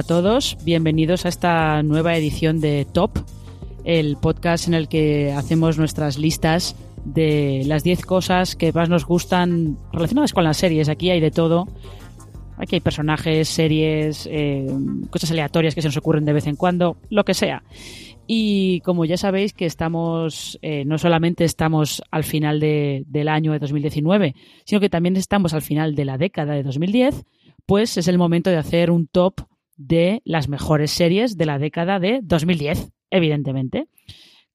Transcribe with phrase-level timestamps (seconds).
[0.00, 3.18] A todos, bienvenidos a esta nueva edición de Top,
[3.84, 9.04] el podcast en el que hacemos nuestras listas de las 10 cosas que más nos
[9.04, 10.88] gustan relacionadas con las series.
[10.88, 11.68] Aquí hay de todo.
[12.56, 14.68] Aquí hay personajes, series, eh,
[15.10, 17.62] cosas aleatorias que se nos ocurren de vez en cuando, lo que sea.
[18.26, 23.52] Y como ya sabéis que estamos, eh, no solamente estamos al final de, del año
[23.52, 27.22] de 2019, sino que también estamos al final de la década de 2010,
[27.66, 29.42] pues es el momento de hacer un top
[29.80, 33.88] de las mejores series de la década de 2010, evidentemente.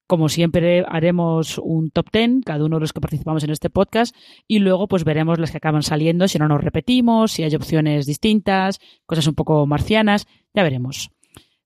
[0.06, 4.16] Como siempre haremos un top 10, cada uno de los que participamos en este podcast,
[4.48, 8.06] y luego pues veremos las que acaban saliendo, si no nos repetimos, si hay opciones
[8.06, 11.10] distintas, cosas un poco marcianas, ya veremos.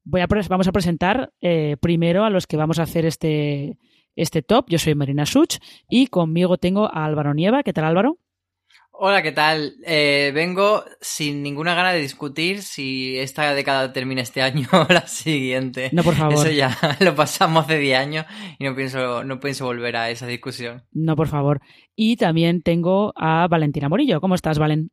[0.05, 3.77] Vamos a presentar eh, primero a los que vamos a hacer este,
[4.15, 4.67] este top.
[4.69, 5.57] Yo soy Marina Such
[5.89, 7.61] y conmigo tengo a Álvaro Nieva.
[7.63, 8.17] ¿Qué tal Álvaro?
[9.01, 9.75] Hola, ¿qué tal?
[9.85, 15.07] Eh, vengo sin ninguna gana de discutir si esta década termina este año o la
[15.07, 15.89] siguiente.
[15.93, 16.33] No, por favor.
[16.33, 18.25] Eso ya lo pasamos hace 10 años
[18.59, 20.83] y no pienso, no pienso volver a esa discusión.
[20.91, 21.61] No, por favor.
[21.95, 24.19] Y también tengo a Valentina Morillo.
[24.19, 24.91] ¿Cómo estás, Valen?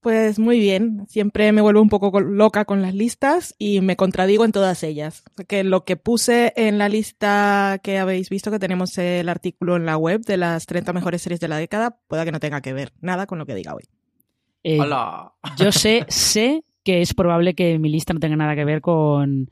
[0.00, 4.44] Pues muy bien, siempre me vuelvo un poco loca con las listas y me contradigo
[4.44, 5.24] en todas ellas.
[5.48, 9.84] Que lo que puse en la lista que habéis visto, que tenemos el artículo en
[9.84, 12.72] la web de las 30 mejores series de la década, pueda que no tenga que
[12.72, 13.82] ver nada con lo que diga hoy.
[14.62, 15.32] Eh, Hola.
[15.56, 19.50] Yo sé, sé que es probable que mi lista no tenga nada que ver con,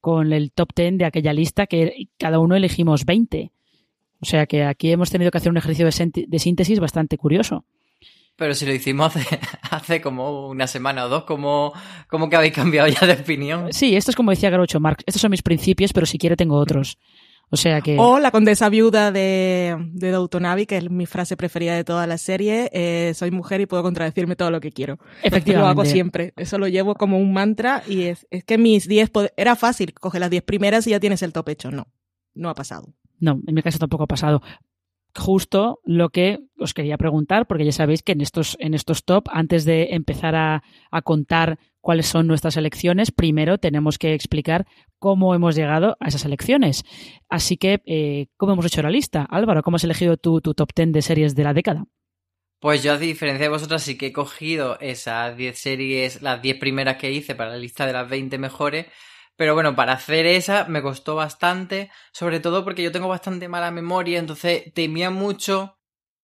[0.00, 3.52] con el top 10 de aquella lista, que cada uno elegimos 20.
[4.20, 7.64] O sea que aquí hemos tenido que hacer un ejercicio de, de síntesis bastante curioso.
[8.40, 9.38] Pero si lo hicimos hace,
[9.70, 11.74] hace como una semana o dos, ¿cómo,
[12.08, 13.70] ¿cómo, que habéis cambiado ya de opinión?
[13.70, 15.04] Sí, esto es como decía Groucho Marx.
[15.06, 16.96] Estos son mis principios, pero si quiere tengo otros.
[17.50, 17.98] O sea que...
[17.98, 22.06] O la condesa viuda de, de Downton Abbey, que es mi frase preferida de toda
[22.06, 22.70] la serie.
[22.72, 24.98] Eh, soy mujer y puedo contradecirme todo lo que quiero.
[25.22, 25.52] Efectivamente.
[25.60, 26.32] Lo hago siempre.
[26.38, 29.10] Eso lo llevo como un mantra y es, es que mis 10...
[29.36, 31.70] Era fácil, coge las 10 primeras y ya tienes el top hecho.
[31.70, 31.88] No,
[32.32, 32.94] no ha pasado.
[33.18, 34.40] No, en mi caso tampoco ha pasado
[35.16, 39.28] justo lo que os quería preguntar, porque ya sabéis que en estos, en estos top,
[39.30, 44.66] antes de empezar a, a, contar cuáles son nuestras elecciones, primero tenemos que explicar
[44.98, 46.84] cómo hemos llegado a esas elecciones.
[47.28, 49.26] Así que, eh, ¿cómo hemos hecho la lista?
[49.28, 51.86] Álvaro, ¿cómo has elegido tu, tu top 10 de series de la década?
[52.60, 56.58] Pues yo, a diferencia de vosotras, sí que he cogido esas 10 series, las 10
[56.58, 58.86] primeras que hice para la lista de las 20 mejores,
[59.40, 63.70] pero bueno, para hacer esa me costó bastante, sobre todo porque yo tengo bastante mala
[63.70, 65.78] memoria, entonces temía mucho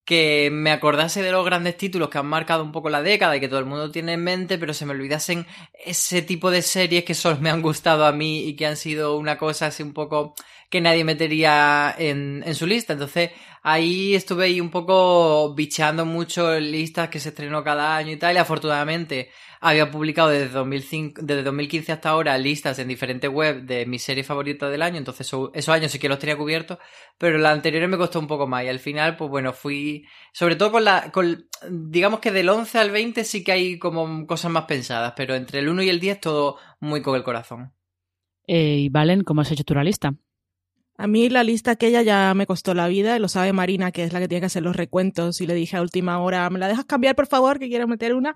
[0.05, 3.41] que me acordase de los grandes títulos que han marcado un poco la década y
[3.41, 5.47] que todo el mundo tiene en mente, pero se me olvidasen
[5.83, 9.17] ese tipo de series que solo me han gustado a mí y que han sido
[9.17, 10.35] una cosa así un poco
[10.71, 12.93] que nadie metería en, en su lista.
[12.93, 13.31] Entonces
[13.69, 18.37] ahí estuve ahí un poco bicheando mucho listas que se estrenó cada año y tal,
[18.37, 23.85] y afortunadamente había publicado desde, 2005, desde 2015 hasta ahora listas en diferentes webs de
[23.85, 26.79] mis series favoritas del año, entonces eso, esos años sí que los tenía cubiertos,
[27.19, 30.55] pero la anterior me costó un poco más y al final, pues bueno, fui, sobre
[30.55, 31.13] todo con la,
[31.69, 35.59] digamos que del 11 al 20 sí que hay como cosas más pensadas, pero entre
[35.59, 37.73] el 1 y el 10 todo muy con el corazón.
[38.47, 40.15] Eh, y Valen, ¿cómo has hecho tu la lista?
[40.99, 44.13] A mí la lista aquella ya me costó la vida, lo sabe Marina, que es
[44.13, 46.69] la que tiene que hacer los recuentos, y le dije a última hora, ¿me la
[46.69, 48.35] dejas cambiar, por favor, que quiero meter una?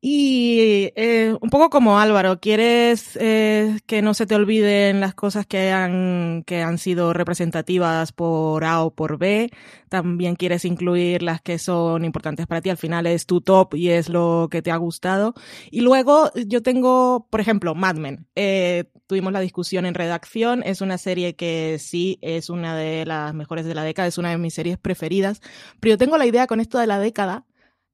[0.00, 5.46] Y eh, un poco como Álvaro, quieres eh, que no se te olviden las cosas
[5.46, 9.50] que han, que han sido representativas por A o por B,
[9.88, 13.90] también quieres incluir las que son importantes para ti, al final es tu top y
[13.90, 15.34] es lo que te ha gustado.
[15.70, 18.26] Y luego yo tengo, por ejemplo, Mad Men.
[18.34, 23.34] Eh, tuvimos la discusión en redacción, es una serie que sí es una de las
[23.34, 25.40] mejores de la década, es una de mis series preferidas,
[25.80, 27.44] pero yo tengo la idea con esto de la década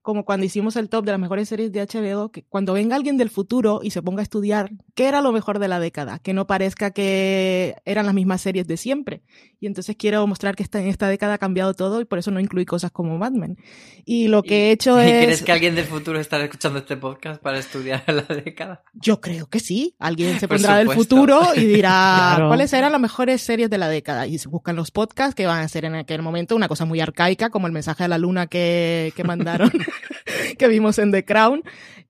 [0.03, 3.17] como cuando hicimos el top de las mejores series de HBO, que cuando venga alguien
[3.17, 6.35] del futuro y se ponga a estudiar qué era lo mejor de la década, que
[6.35, 9.23] no parezca que eran las mismas series de siempre.
[9.61, 12.33] Y entonces quiero mostrar que esta, en esta década ha cambiado todo y por eso
[12.33, 13.57] no incluí cosas como Mad Men.
[14.05, 15.25] Y lo que he hecho ¿Y es...
[15.25, 18.83] ¿Crees que alguien del futuro estará escuchando este podcast para estudiar la década?
[18.95, 19.95] Yo creo que sí.
[20.01, 21.93] Alguien se pondrá del futuro y dirá
[22.33, 22.49] Claro.
[22.49, 24.27] cuáles eran las mejores series de la década.
[24.27, 27.01] Y se buscan los podcasts que van a ser en aquel momento una cosa muy
[27.01, 29.71] arcaica, como el mensaje a la luna que, que mandaron,
[30.59, 31.63] que vimos en The Crown.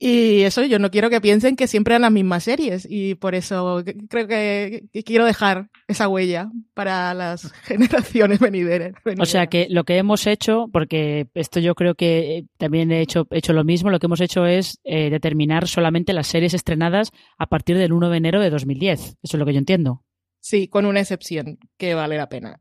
[0.04, 2.88] Y eso yo no quiero que piensen que siempre eran las mismas series.
[2.90, 8.94] Y por eso creo que, quiero dejar esa huella para las generaciones venideras.
[9.20, 13.00] O sea que lo que hemos hecho, porque esto yo creo que eh, también he
[13.00, 16.54] hecho, he hecho lo mismo, lo que hemos hecho es eh, determinar solamente las series
[16.54, 19.00] estrenadas a partir del 1 de enero de 2010.
[19.00, 20.02] Eso es lo que yo entiendo.
[20.40, 22.60] Sí, con una excepción que vale la pena.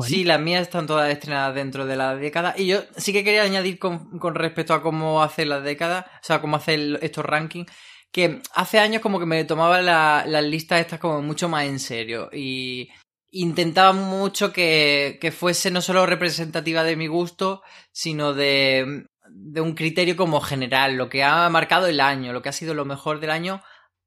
[0.00, 2.54] Sí, las mías están todas estrenadas dentro de la década.
[2.56, 6.24] Y yo sí que quería añadir con, con respecto a cómo hace la década, o
[6.24, 7.70] sea, cómo hace estos rankings,
[8.10, 11.78] que hace años como que me tomaba la- las listas estas como mucho más en
[11.78, 12.30] serio.
[12.32, 12.88] Y
[13.32, 17.62] intentaba mucho que, que fuese no solo representativa de mi gusto,
[17.92, 22.48] sino de, de un criterio como general, lo que ha marcado el año, lo que
[22.48, 23.62] ha sido lo mejor del año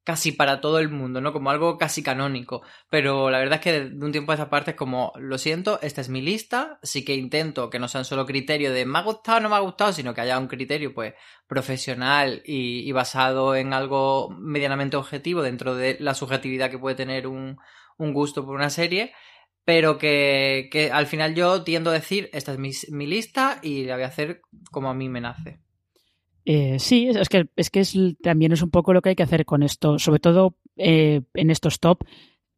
[0.05, 1.33] casi para todo el mundo, ¿no?
[1.33, 2.61] Como algo casi canónico.
[2.89, 5.79] Pero la verdad es que de un tiempo a esta parte es como, lo siento,
[5.81, 9.01] esta es mi lista, sí que intento que no sean solo criterio de me ha
[9.01, 11.15] gustado o no me ha gustado, sino que haya un criterio, pues,
[11.47, 17.57] profesional y, basado en algo medianamente objetivo dentro de la subjetividad que puede tener un,
[17.97, 19.11] gusto por una serie.
[19.65, 23.85] Pero que, que al final yo tiendo a decir, esta es mi, mi lista y
[23.85, 24.41] la voy a hacer
[24.71, 25.64] como a mí me nace.
[26.45, 27.83] Eh, sí, es que, es que
[28.21, 31.49] también es un poco lo que hay que hacer con esto, sobre todo eh, en
[31.49, 32.03] estos top.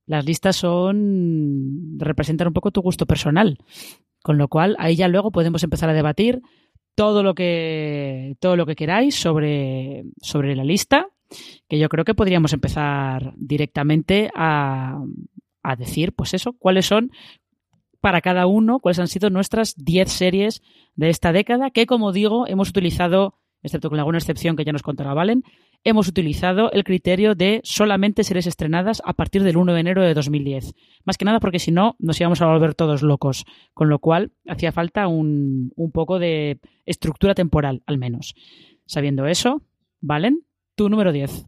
[0.06, 3.58] Las listas son representan un poco tu gusto personal,
[4.22, 6.42] con lo cual ahí ya luego podemos empezar a debatir
[6.96, 11.08] todo lo que todo lo que queráis sobre, sobre la lista,
[11.70, 15.02] que yo creo que podríamos empezar directamente a,
[15.64, 17.12] a decir, pues eso, cuáles son
[18.02, 20.62] para cada uno, cuáles han sido nuestras 10 series
[20.96, 24.84] de esta década, que como digo, hemos utilizado excepto con alguna excepción que ya nos
[24.84, 25.44] contará Valen,
[25.84, 30.14] hemos utilizado el criterio de solamente series estrenadas a partir del 1 de enero de
[30.14, 30.74] 2010.
[31.06, 34.32] Más que nada porque si no nos íbamos a volver todos locos, con lo cual
[34.48, 38.36] hacía falta un, poco de estructura temporal, al menos.
[38.86, 39.62] Sabiendo eso,
[40.02, 40.44] Valen,
[40.76, 41.46] tu número 10.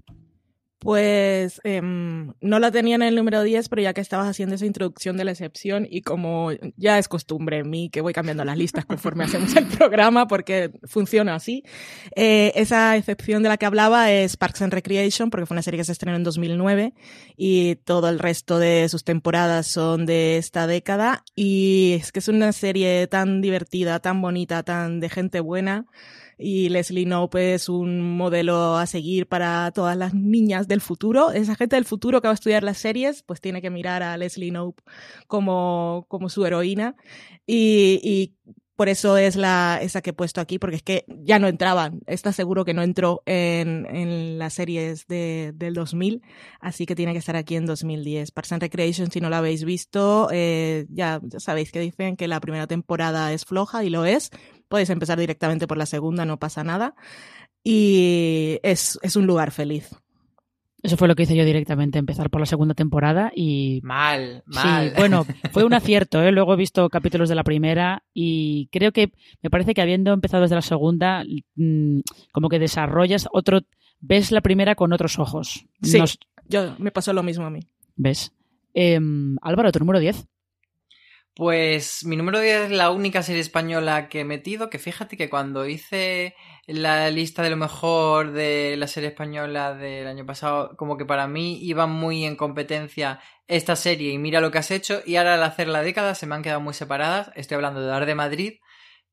[0.79, 4.65] Pues em, no la tenía en el número 10, pero ya que estabas haciendo esa
[4.65, 8.57] introducción de la excepción y como ya es costumbre en mí que voy cambiando las
[8.57, 11.63] listas conforme hacemos el programa porque funciona así,
[12.15, 15.79] eh, esa excepción de la que hablaba es Parks and Recreation porque fue una serie
[15.79, 16.93] que se estrenó en 2009
[17.35, 22.29] y todo el resto de sus temporadas son de esta década y es que es
[22.29, 25.87] una serie tan divertida, tan bonita, tan de gente buena
[26.39, 31.31] y Leslie Knope es un modelo a seguir para todas las niñas del futuro.
[31.31, 34.17] Esa gente del futuro que va a estudiar las series, pues tiene que mirar a
[34.17, 34.81] Leslie Knope
[35.27, 36.95] como, como su heroína.
[37.45, 38.35] Y, y
[38.79, 41.99] por eso es la, esa que he puesto aquí, porque es que ya no entraban.
[42.07, 46.21] Está seguro que no entró en, en las series de, del 2000,
[46.61, 48.31] así que tiene que estar aquí en 2010.
[48.31, 52.29] Parks and Recreation, si no la habéis visto, eh, ya, ya sabéis que dicen que
[52.29, 54.31] la primera temporada es floja y lo es.
[54.69, 56.95] Podéis empezar directamente por la segunda, no pasa nada.
[57.63, 59.89] Y es, es un lugar feliz.
[60.81, 64.87] Eso fue lo que hice yo directamente, empezar por la segunda temporada y Mal, mal.
[64.89, 66.31] Sí, bueno, fue un acierto, ¿eh?
[66.31, 69.11] Luego he visto capítulos de la primera y creo que
[69.41, 71.99] me parece que habiendo empezado desde la segunda, mmm,
[72.31, 73.59] como que desarrollas otro,
[73.99, 75.65] ves la primera con otros ojos.
[75.81, 77.59] Sí, Nos- yo, me pasó lo mismo a mí.
[77.97, 78.31] ¿Ves?
[78.73, 78.97] Eh,
[79.41, 80.27] Álvaro, tu número 10.
[81.39, 85.29] Pues mi número 10 es la única serie española que he metido, que fíjate que
[85.29, 86.35] cuando hice
[86.67, 91.27] la lista de lo mejor de la serie española del año pasado, como que para
[91.27, 95.35] mí iba muy en competencia esta serie y mira lo que has hecho, y ahora
[95.35, 97.31] al hacer la década se me han quedado muy separadas.
[97.35, 98.59] Estoy hablando de Dar de Madrid,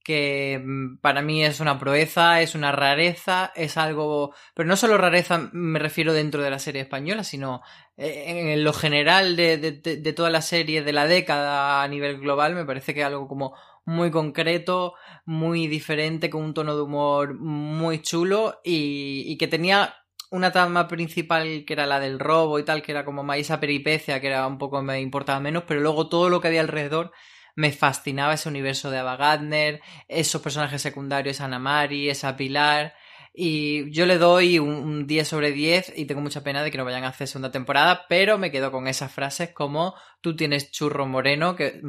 [0.06, 4.32] que mm, para mí es una proeza, es una rareza, es algo...
[4.54, 7.60] Pero no solo rareza me refiero dentro de la serie española, sino
[7.96, 12.54] eh, en lo general de, de, toda la serie de la década a nivel global,
[12.54, 14.94] me parece que es algo como muy concreto,
[15.24, 19.92] muy diferente, con un tono de humor muy chulo y, y que tenía
[20.30, 23.58] una trama principal que era la del robo y tal, que era como más esa
[23.58, 27.10] peripecia, que era un poco me importaba menos, pero luego todo lo que había alrededor
[27.56, 32.94] me fascinaba ese universo de Ava Gardner, esos personajes secundarios, Ana Mari, esa Pilar,
[33.38, 36.78] Y yo le doy un, un 10 sobre 10 y tengo mucha pena de que
[36.78, 40.70] no vayan a hacer segunda temporada, pero me quedo con esas frases como tú tienes
[40.70, 41.82] churro moreno que...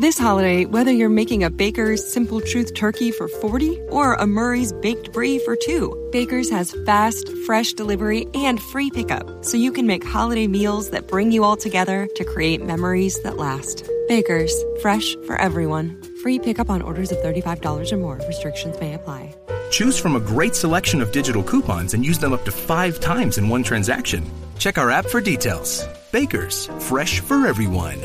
[0.00, 4.72] This holiday, whether you're making a Baker's Simple Truth turkey for 40 or a Murray's
[4.72, 9.86] Baked Brie for 2, Baker's has fast, fresh delivery and free pickup, so you can
[9.86, 13.84] make holiday meals that bring you all together to create memories that last.
[14.12, 14.52] Baker's,
[14.82, 15.96] fresh for everyone.
[16.20, 18.20] Free pickup on orders of $35 or more.
[18.28, 19.34] Restrictions may apply.
[19.70, 23.38] Choose from a great selection of digital coupons and use them up to five times
[23.38, 24.20] in one transaction.
[24.58, 25.88] Check our app for details.
[26.12, 27.96] Baker's, fresh for everyone.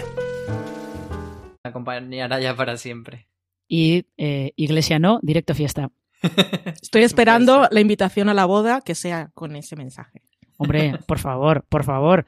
[1.66, 3.28] Me acompañará ya para siempre.
[3.68, 5.92] Y eh, Iglesia no, directo fiesta.
[6.82, 10.22] Estoy esperando la invitación a la boda que sea con ese mensaje.
[10.58, 12.26] Hombre, por favor, por favor.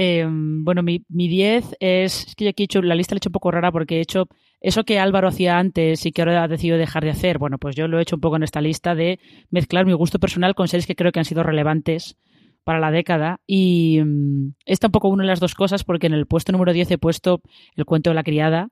[0.00, 3.16] Eh, bueno, mi, mi 10 es, es que yo aquí he hecho, la lista la
[3.16, 4.28] he hecho un poco rara porque he hecho
[4.60, 7.38] eso que Álvaro hacía antes y que ahora ha decidido dejar de hacer.
[7.38, 9.18] Bueno, pues yo lo he hecho un poco en esta lista de
[9.50, 12.16] mezclar mi gusto personal con series que creo que han sido relevantes
[12.62, 13.40] para la década.
[13.44, 16.72] Y um, esta un poco una de las dos cosas porque en el puesto número
[16.72, 17.42] 10 he puesto
[17.74, 18.68] el cuento de la criada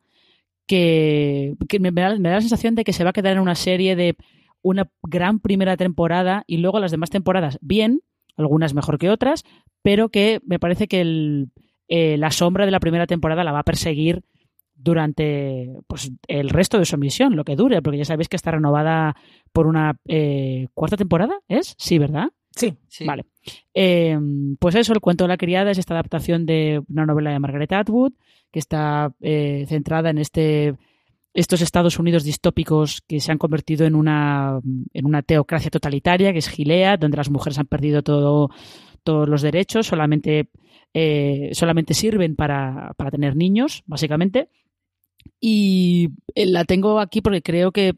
[0.69, 3.57] que, me, da, me da la sensación de que se va a quedar en una
[3.57, 4.15] serie de
[4.63, 8.03] una gran primera temporada y luego las demás temporadas bien,
[8.37, 9.45] algunas mejor que otras,
[9.87, 11.53] pero que me parece que el,
[11.87, 14.25] eh, la sombra de la primera temporada la va a perseguir
[14.75, 18.51] durante pues, el resto de su emisión, lo que dure, porque ya sabéis que está
[18.51, 19.15] renovada
[19.53, 21.77] por una eh, cuarta temporada, ¿es?
[21.79, 22.31] Sí, ¿verdad?
[22.51, 22.75] Sí.
[22.89, 23.05] Sí.
[23.05, 23.27] Vale.
[23.75, 24.19] Eh,
[24.59, 27.73] pues eso, el cuento de la criada es esta adaptación de una novela de Margaret
[27.73, 28.15] Atwood,
[28.51, 30.75] que está eh, centrada en este
[31.37, 34.59] estos Estados Unidos distópicos que se han convertido en una,
[34.95, 38.51] en una teocracia totalitaria, que es Gilea, donde las mujeres han perdido todo,
[39.07, 40.51] todos los derechos, solamente,
[40.93, 44.51] eh, solamente sirven para, para tener niños, básicamente.
[45.41, 47.95] Y eh, la tengo aquí porque creo que,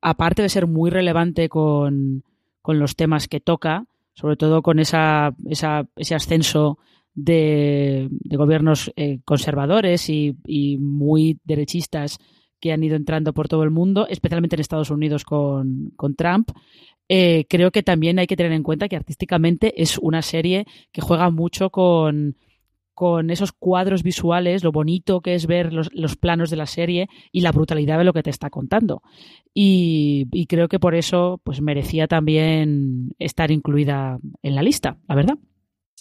[0.00, 2.22] aparte de ser muy relevante con,
[2.62, 6.78] con los temas que toca, sobre todo con esa, esa ese ascenso
[7.14, 12.18] de, de gobiernos eh, conservadores y, y, muy derechistas
[12.62, 16.50] que han ido entrando por todo el mundo, especialmente en Estados Unidos con, con Trump.
[17.08, 21.02] Eh, creo que también hay que tener en cuenta que artísticamente es una serie que
[21.02, 22.36] juega mucho con,
[22.94, 27.08] con esos cuadros visuales, lo bonito que es ver los, los, planos de la serie
[27.32, 29.02] y la brutalidad de lo que te está contando.
[29.54, 35.38] Y, creo que por eso pues merecía también estar incluida en la lista, la verdad.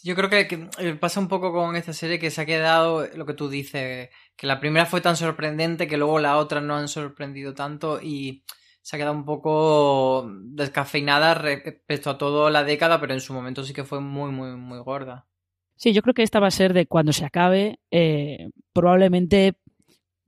[0.04, 3.26] Yo creo que, que, pasa un poco con esta serie que se ha quedado lo
[3.26, 6.88] que tú dices, que la primera fue tan sorprendente que luego la otra no han
[6.88, 8.44] sorprendido tanto y
[8.82, 13.64] se ha quedado un poco descafeinada respecto a toda la década, pero en su momento
[13.64, 15.28] sí que fue muy, muy, muy gorda.
[15.76, 19.56] Sí, yo creo que esta va a ser de cuando se acabe, eh, probablemente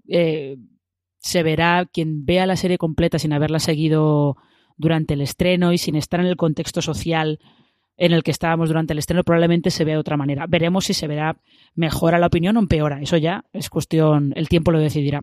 [0.07, 0.57] eh,
[1.19, 4.38] se verá quien vea la serie completa sin haberla seguido
[4.77, 7.39] durante el estreno y sin estar en el contexto social
[7.98, 10.45] en el que estábamos durante el estreno, probablemente se vea de otra manera.
[10.48, 11.38] Veremos si se verá
[11.75, 13.01] mejora la opinión o empeora.
[13.01, 15.22] Eso ya es cuestión, el tiempo lo decidirá.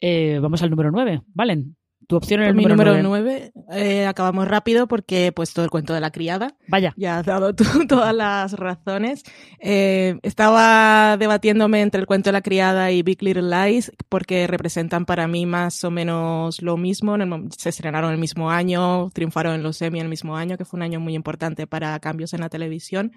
[0.00, 1.76] Eh, vamos al número 9, ¿valen?
[2.06, 3.52] Tu opción en el mi número, número 9.
[3.72, 6.56] Eh, acabamos rápido porque he puesto el cuento de la criada.
[6.68, 6.92] Vaya.
[6.96, 9.22] Ya has dado tú todas las razones.
[9.60, 15.06] Eh, estaba debatiéndome entre el cuento de la criada y Big Little Lies porque representan
[15.06, 17.14] para mí más o menos lo mismo.
[17.14, 20.78] El, se estrenaron el mismo año, triunfaron en los Emmy el mismo año, que fue
[20.78, 23.12] un año muy importante para cambios en la televisión.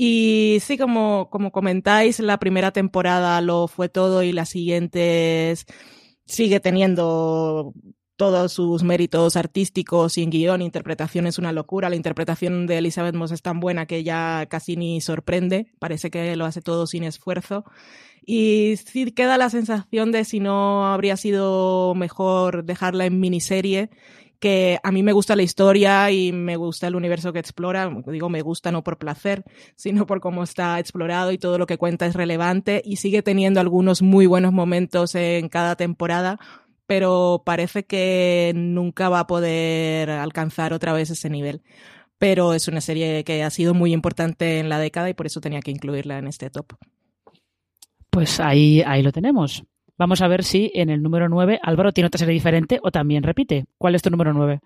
[0.00, 5.66] Y sí, como, como comentáis, la primera temporada lo fue todo y las siguientes
[6.24, 7.72] sigue teniendo
[8.18, 11.88] todos sus méritos artísticos en guion, interpretación es una locura.
[11.88, 15.70] La interpretación de Elizabeth Moss es tan buena que ya casi ni sorprende.
[15.78, 17.64] Parece que lo hace todo sin esfuerzo.
[18.26, 23.88] Y sí queda la sensación de si no habría sido mejor dejarla en miniserie
[24.40, 28.28] que a mí me gusta la historia y me gusta el universo que explora, digo
[28.28, 29.44] me gusta no por placer,
[29.74, 33.60] sino por cómo está explorado y todo lo que cuenta es relevante y sigue teniendo
[33.60, 36.38] algunos muy buenos momentos en cada temporada,
[36.88, 41.60] pero parece que nunca va a poder alcanzar otra vez ese nivel.
[42.16, 45.42] Pero es una serie que ha sido muy importante en la década y por eso
[45.42, 46.72] tenía que incluirla en este top.
[48.08, 49.64] Pues ahí, ahí lo tenemos.
[49.98, 53.22] Vamos a ver si en el número 9 Álvaro tiene otra serie diferente o también
[53.22, 53.66] repite.
[53.76, 54.60] ¿Cuál es tu número 9?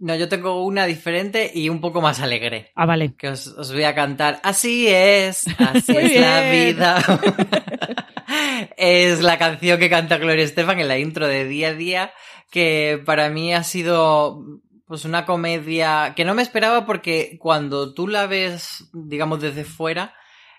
[0.00, 2.72] No, yo tengo una diferente y un poco más alegre.
[2.74, 3.14] Ah, vale.
[3.16, 4.40] Que os, os voy a cantar.
[4.42, 6.98] Así es, así es la vida.
[8.76, 12.12] es la canción que canta Gloria Estefan en la intro de Día a Día,
[12.50, 14.42] que para mí ha sido
[14.86, 20.14] pues una comedia que no me esperaba porque cuando tú la ves, digamos, desde fuera,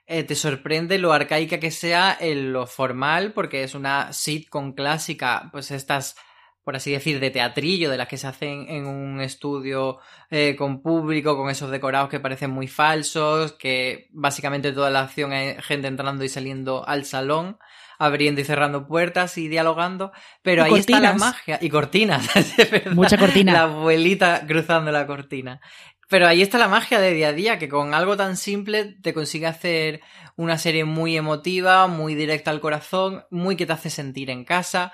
[0.08, 5.50] eh, te sorprende lo arcaica que sea en lo formal, porque es una sitcom clásica,
[5.52, 6.16] pues estas
[6.64, 10.00] por así decir, de teatrillo, de las que se hacen en un estudio
[10.30, 15.34] eh, con público, con esos decorados que parecen muy falsos, que básicamente toda la acción
[15.34, 17.58] es gente entrando y saliendo al salón,
[17.98, 21.58] abriendo y cerrando puertas y dialogando, pero ahí está la magia.
[21.62, 22.30] Y cortinas,
[22.92, 23.54] Mucha cortina.
[23.54, 25.62] La abuelita cruzando la cortina.
[26.12, 29.14] Pero ahí está la magia de día a día, que con algo tan simple te
[29.14, 30.02] consigue hacer
[30.36, 34.92] una serie muy emotiva, muy directa al corazón, muy que te hace sentir en casa,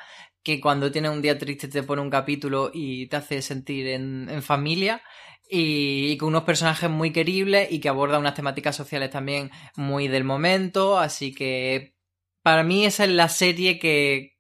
[0.48, 4.42] que cuando tienes un día triste te pone un capítulo y te hace sentir en,
[4.42, 5.02] familia.
[5.50, 10.24] Y, con unos personajes muy queribles y que aborda unas temáticas sociales también muy del
[10.24, 11.00] momento.
[11.00, 11.96] Así que
[12.42, 14.38] para mí esa es la serie que,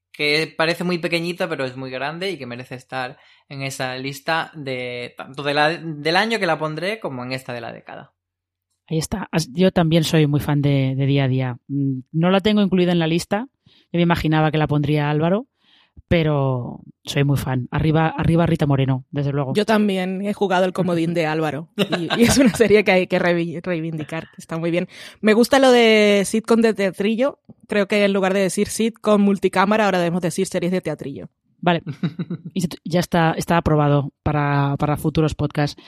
[0.55, 3.17] parece muy pequeñita pero es muy grande y que merece estar
[3.49, 7.73] en esa lista de tanto del año que la pondré como en esta de la
[7.73, 8.13] década.
[8.87, 9.27] Ahí está.
[9.51, 11.57] Yo también soy muy fan de, de día a día.
[11.67, 13.49] Mm, no la tengo incluida en la lista.
[13.91, 15.47] Yo me imaginaba que la pondría Álvaro,
[16.07, 17.67] pero soy muy fan.
[17.71, 19.53] Arriba, arriba Rita Moreno, desde luego.
[19.53, 23.19] Yo también he jugado el comodín de Álvaro y, es una serie que hay que
[23.19, 24.87] reivindicar, está muy bien.
[25.21, 27.39] Me gusta lo de sitcom de teatrillo.
[27.67, 31.29] Creo que en lugar de decir sitcom multicámara, ahora debemos decir series de teatrillo.
[31.59, 31.81] Vale,
[32.83, 35.81] ya está, está aprobado para, para futuros podcasts.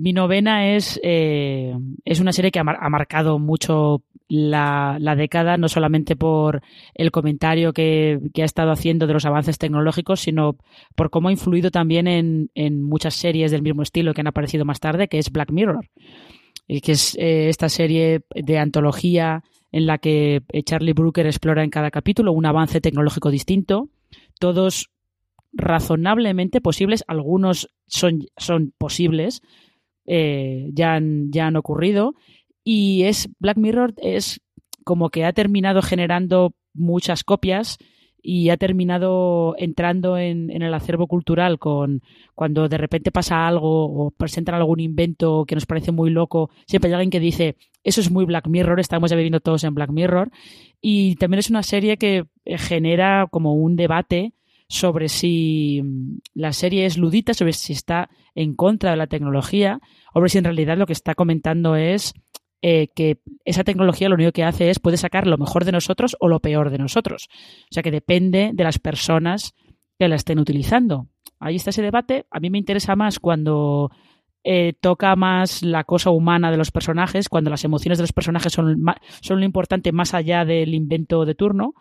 [0.00, 1.74] Mi novena es, eh,
[2.04, 6.62] es una serie que ha, marcado mucho la, la, década, no solamente por
[6.94, 10.56] el comentario que, que, ha estado haciendo de los avances tecnológicos, sino
[10.94, 14.64] por cómo ha influido también en, en muchas series del mismo estilo que han aparecido
[14.64, 15.90] más tarde, que es Black Mirror,
[16.68, 21.90] que es eh, esta serie de antología en la que Charlie Brooker explora en cada
[21.90, 23.88] capítulo un avance tecnológico distinto,
[24.38, 24.90] todos
[25.52, 29.42] razonablemente posibles, algunos son, son posibles,
[30.08, 32.14] eh, ya, han, ya han ocurrido.
[32.64, 34.40] Y es Black Mirror es
[34.84, 37.78] como que ha terminado generando muchas copias
[38.22, 42.02] y ha terminado entrando en, en, el acervo cultural con
[42.34, 46.88] cuando de repente pasa algo o presentan algún invento que nos parece muy loco, siempre
[46.88, 49.90] hay alguien que dice eso es muy Black Mirror, estamos ya viviendo todos en Black
[49.90, 50.30] Mirror
[50.80, 54.32] y también es una serie que genera como un debate
[54.68, 59.80] sobre si mm, la serie es ludita, sobre si está en contra de la tecnología,
[60.14, 62.14] o si en realidad lo que está comentando es
[62.62, 66.16] eh, que esa tecnología lo único que hace es puede sacar lo mejor de nosotros
[66.20, 67.28] o lo peor de nosotros.
[67.70, 69.54] O sea que depende de las personas
[69.98, 71.08] que la estén utilizando.
[71.40, 72.26] Ahí está ese debate.
[72.30, 73.90] A mí me interesa más cuando
[74.42, 78.52] eh, toca más la cosa humana de los personajes, cuando las emociones de los personajes
[78.52, 78.84] son,
[79.20, 81.74] son lo importante más allá del invento de turno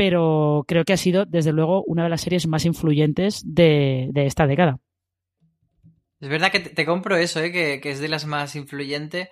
[0.00, 4.46] pero creo que ha sido, desde luego, una de las series más influyentes de, esta
[4.46, 4.78] década.
[6.20, 7.50] Es verdad que te, compro eso, ¿eh?
[7.50, 9.28] que, es de las más influyentes.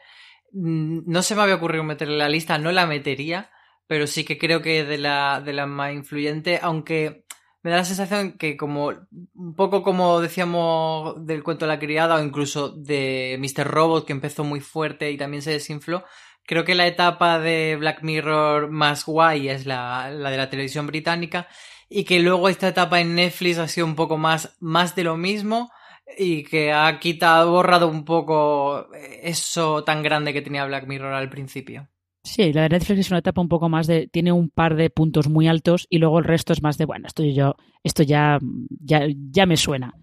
[0.53, 3.51] Mm, no se me había ocurrido meterla en la lista, no la metería,
[3.87, 7.25] pero sí que creo que de la, de la más influyente, aunque
[7.63, 8.93] me da la sensación que como
[9.35, 13.67] un poco como decíamos del cuento de la criada o incluso de Mr.
[13.67, 16.05] Robot que empezó muy fuerte y también se desinfló,
[16.49, 21.47] Creo que la etapa de Black Mirror más guay es la, de la televisión británica
[21.91, 25.19] y que luego esta etapa en Netflix ha sido un poco más, más de lo
[25.19, 25.71] mismo
[26.17, 28.89] y que ha quitado, borrado un poco
[29.23, 31.89] eso tan grande que tenía Black Mirror al principio.
[32.25, 34.09] Sí, la de Netflix es una etapa un poco más de.
[34.09, 36.85] Tiene un par de puntos muy altos y luego el resto es más de.
[36.85, 37.57] Bueno, esto yo.
[37.83, 38.39] Esto ya.
[38.81, 39.95] Ya, ya me suena.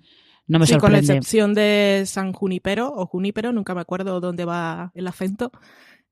[0.48, 4.46] No me sí, con la excepción de San Junipero o Junipero, nunca me acuerdo dónde
[4.46, 5.52] va el acento.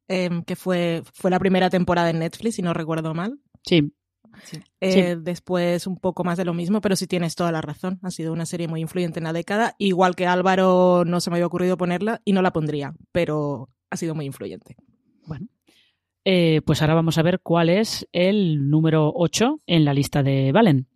[0.08, 3.40] Em, que fue, fue la primera temporada en Netflix, si no recuerdo mal.
[3.64, 3.94] Sí.
[4.82, 8.00] Eh, después un poco más de lo mismo, pero sí tienes toda la razón.
[8.04, 9.76] Ha sido una serie muy influyente en la década.
[9.78, 13.98] Igual que Álvaro no se me había ocurrido ponerla y no la pondría, pero ha
[13.98, 14.76] sido muy influyente.
[15.26, 15.48] Bueno.
[16.26, 20.52] Eh, pues ahora vamos a ver cuál es el número 8 en la lista de
[20.52, 20.88] Valen.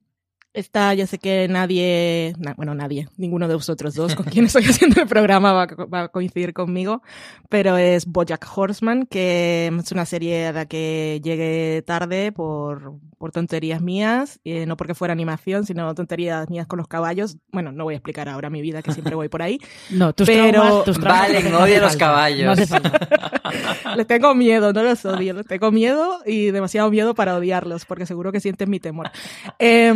[0.57, 4.99] Esta, ya sé que nadie, bueno, nadie, ninguno de vosotros dos con quien estoy haciendo
[4.99, 7.03] el programa va, a coincidir conmigo,
[7.47, 13.31] pero es Bojack Horseman, que es una serie a la que llegué tarde por, por
[13.31, 17.37] tonterías mías, y no porque fuera animación, sino tonterías mías con los caballos.
[17.51, 19.59] Bueno, no voy a explicar ahora mi vida, que siempre voy por ahí.
[19.91, 20.83] No, tus pero...
[20.83, 22.59] tus Vale, odio los caballos.
[23.95, 28.05] les tengo miedo, no los odio, les tengo miedo y demasiado miedo para odiarlos, porque
[28.05, 29.09] seguro que sienten mi temor.
[29.59, 29.93] Eh,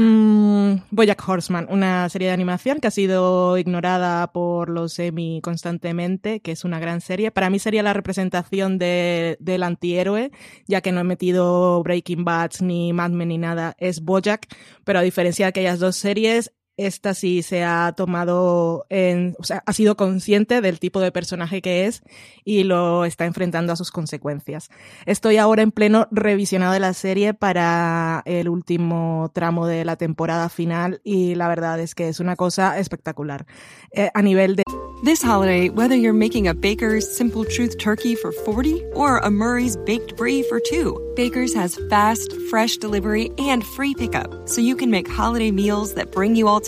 [0.91, 6.51] Boyack Horseman, una serie de animación que ha sido ignorada por los Emmy constantemente, que
[6.51, 7.31] es una gran serie.
[7.31, 10.31] Para mí sería la representación de, del antihéroe,
[10.67, 14.47] ya que no he metido Breaking Bad ni Mad Men ni nada, es Bojack,
[14.83, 19.63] pero a diferencia de aquellas dos series, esta sí se ha tomado en, o sea,
[19.65, 22.03] ha sido consciente del tipo de personaje que es
[22.43, 24.69] y lo está enfrentando a sus consecuencias.
[25.05, 30.49] Estoy ahora en pleno revisionado de la serie para el último tramo de la temporada
[30.49, 33.45] final y la verdad es que es una cosa espectacular.
[33.91, 34.63] Eh, a nivel de
[35.03, 39.75] This holiday, whether you're making a Baker's Simple Truth turkey for 40 or a Murray's
[39.75, 44.91] Baked Brie for 2, Baker's has fast, fresh delivery and free pickup, so you can
[44.91, 46.59] make holiday meals that bring you all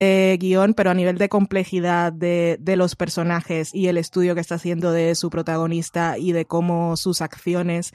[0.00, 4.40] eh, guion, pero a nivel de complejidad de, de, los personajes y el estudio que
[4.40, 7.92] está haciendo de su protagonista y de cómo sus acciones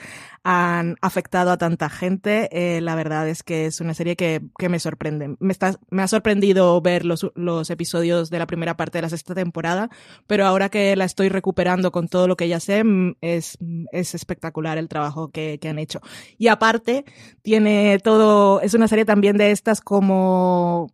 [0.52, 4.68] han afectado a tanta gente, eh, la verdad es que es una serie que, que
[4.68, 5.36] me sorprende.
[5.40, 9.10] Me, está, me ha sorprendido ver los, los episodios de la primera parte de la
[9.10, 9.92] sexta temporada,
[10.26, 13.60] pero ahora que la estoy recuperando con todo lo que ya sé, mm, es,
[13.92, 16.02] es espectacular el trabajo que, que han hecho.
[16.40, 17.06] Y aparte,
[17.44, 20.92] tiene todo, es una serie también de estas como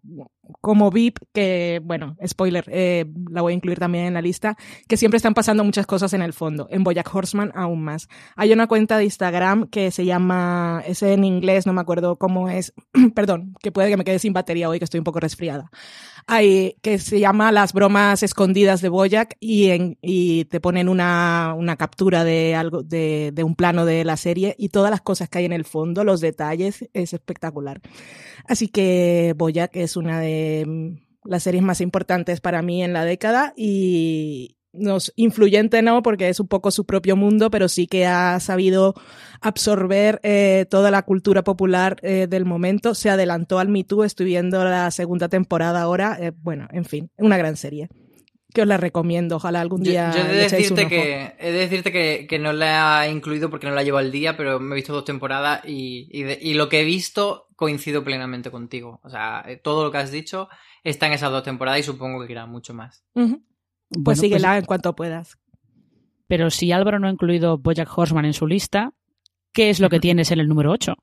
[0.61, 4.55] como VIP, que, bueno, spoiler, eh, la voy a incluir también en la lista,
[4.87, 6.67] que siempre están pasando muchas cosas en el fondo.
[6.69, 8.07] En Boyack Horseman aún más.
[8.35, 12.49] Hay una cuenta de Instagram que se llama, es en inglés, no me acuerdo cómo
[12.49, 12.73] es,
[13.15, 15.69] perdón, que puede que me quede sin batería hoy, que estoy un poco resfriada.
[16.27, 21.53] Hay, que se llama Las bromas escondidas de Boyack y, en, y te ponen una,
[21.55, 25.29] una captura de algo, de, de un plano de la serie y todas las cosas
[25.29, 27.81] que hay en el fondo, los detalles, es espectacular.
[28.47, 33.05] Así que Boyack es una de mm, las series más importantes para mí en la
[33.05, 38.05] década y nos influyente no porque es un poco su propio mundo pero sí que
[38.05, 38.93] ha sabido
[39.41, 44.27] absorber eh, toda la cultura popular eh, del momento se adelantó al Me Too estoy
[44.27, 47.89] viendo la segunda temporada ahora eh, bueno en fin una gran serie
[48.55, 49.35] que os la recomiendo.
[49.35, 50.11] Ojalá algún día.
[50.11, 53.49] Yo, yo he, de decirte que, he de decirte que, que, no la he incluido
[53.51, 56.39] porque no la llevo al día, pero me he visto dos temporadas y, y, de,
[56.41, 59.01] y, lo que he visto coincido plenamente contigo.
[59.03, 60.47] O sea, todo lo que has dicho
[60.83, 63.03] está en esas dos temporadas y supongo que queda mucho más.
[63.13, 63.41] Uh -huh.
[63.89, 65.37] Pues bueno, síguela pues, en cuanto puedas.
[66.27, 68.93] Pero si Álvaro no ha incluido Bojack Horseman en su lista,
[69.53, 70.95] ¿qué es lo que tienes en el número 8?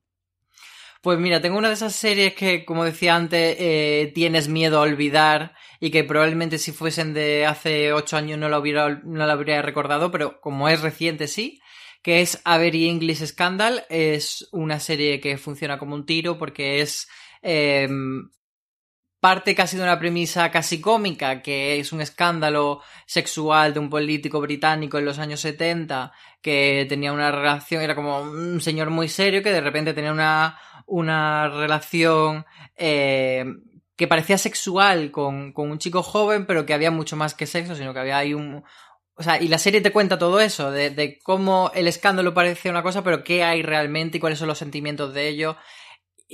[1.02, 4.82] Pues mira, tengo una de esas series que, como decía antes, eh, tienes miedo a
[4.82, 9.32] olvidar y que probablemente si fuesen de hace ocho años no la hubiera, no la
[9.32, 11.60] habría recordado, pero como es reciente sí,
[12.02, 13.84] que es A Very English Scandal.
[13.90, 17.08] Es una serie que funciona como un tiro porque es
[17.42, 17.88] eh,
[19.22, 24.40] parte casi de una premisa casi cómica, que es un escándalo sexual de un político
[24.40, 29.40] británico en los años 70 que tenía una relación, era como un señor muy serio
[29.40, 33.44] que de repente tenía una, una relación eh,
[33.94, 37.76] que parecía sexual con, con, un chico joven, pero que había mucho más que sexo,
[37.76, 38.64] sino que había ahí un...
[39.14, 42.70] O sea, y la serie te cuenta todo eso, de, de cómo el escándalo parece
[42.70, 45.56] una cosa, pero qué hay realmente y cuáles son los sentimientos de ello.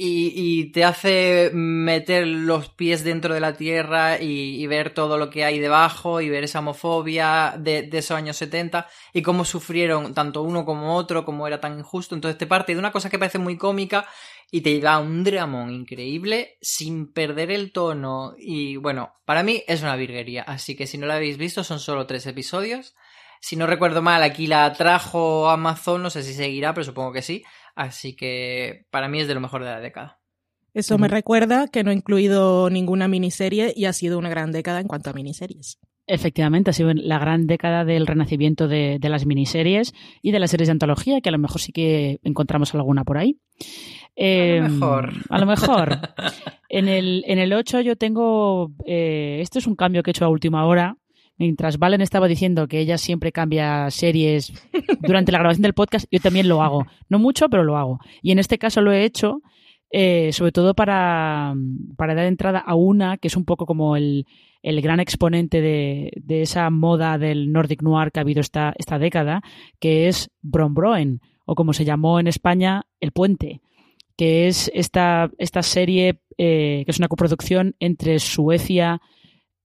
[0.01, 5.45] Y, te hace meter los pies dentro de la tierra y, ver todo lo que
[5.45, 10.65] hay debajo y ver esa homofobia de, esos años 70 y cómo sufrieron tanto uno
[10.65, 12.15] como otro, cómo era tan injusto.
[12.15, 14.07] Entonces te parte de una cosa que parece muy cómica
[14.51, 18.35] y te lleva un dramón increíble sin perder el tono.
[18.39, 20.43] Y bueno, para mí es una virguería.
[20.43, 22.95] Así que si no la habéis visto, son solo tres episodios.
[23.41, 27.23] Si no recuerdo mal, aquí la trajo Amazon, no sé si seguirá, pero supongo que
[27.23, 27.45] sí.
[27.79, 30.19] Así que para mí es de lo mejor de la década.
[30.75, 31.03] Eso uh -huh.
[31.03, 34.89] me recuerda que no he incluido ninguna miniserie y ha sido una gran década en
[34.89, 35.79] cuanto a miniseries.
[36.09, 40.51] Efectivamente, ha sido la gran década del renacimiento de, de, las miniseries y de las
[40.51, 43.39] series de antología, que a lo mejor sí que encontramos alguna por ahí.
[44.17, 45.13] Eh, a lo mejor.
[45.29, 45.99] A lo mejor.
[46.69, 48.73] en, el, en el 8 yo tengo...
[48.87, 50.97] Eh, esto es un cambio que he hecho a última hora.
[51.39, 54.53] Mientras Valen estaba diciendo que ella siempre cambia series
[55.01, 56.87] durante la grabación del podcast, yo también lo hago.
[57.09, 58.01] No mucho, pero lo hago.
[58.23, 59.41] Y en este caso lo he hecho
[59.91, 61.55] eh, sobre todo para,
[61.97, 64.27] para, dar entrada a una que es un poco como el,
[64.63, 68.99] el gran exponente de, de, esa moda del Nordic Noir que ha habido esta, esta
[68.99, 69.41] década,
[69.81, 73.63] que es Brombroen, o como se llamó en España, El Puente
[74.19, 79.01] que es esta, esta serie eh, que es una coproducción entre Suecia,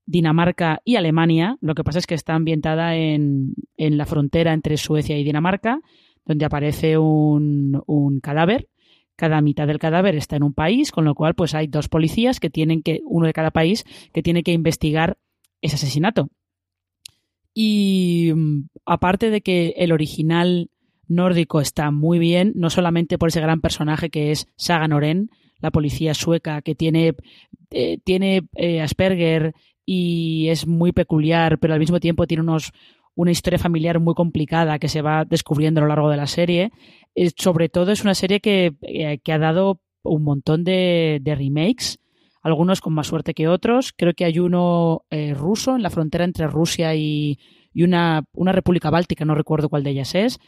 [0.05, 1.57] Dinamarca y Alemania.
[1.61, 5.79] Lo que pasa es que está ambientada en, en la frontera entre Suecia y Dinamarca,
[6.25, 8.67] donde aparece un, un cadáver
[9.15, 12.39] cada mitad del cadáver está en un país, con lo cual pues hay dos policías
[12.39, 15.17] que tienen que, uno de cada país, que tiene que investigar
[15.61, 16.29] ese asesinato.
[17.53, 20.69] Y mm, aparte de que el original
[21.07, 25.71] nórdico está muy bien, no solamente por ese gran personaje que es Saga Noren, la
[25.71, 27.15] policía sueca que tiene,
[27.69, 29.53] eh, tiene eh, Asperger
[29.85, 32.71] y es muy peculiar, pero al mismo tiempo tiene unos,
[33.15, 36.71] una historia familiar muy complicada que se va descubriendo a lo largo de la serie.
[37.15, 38.75] Eh, sobre todo es una serie que,
[39.23, 41.99] que ha dado un montón de, remakes,
[42.41, 43.93] algunos con más suerte que otros.
[43.95, 47.39] Creo que hay uno ruso en la frontera entre Rusia y,
[47.73, 50.39] y una, una república báltica, no recuerdo cuál de ellas es.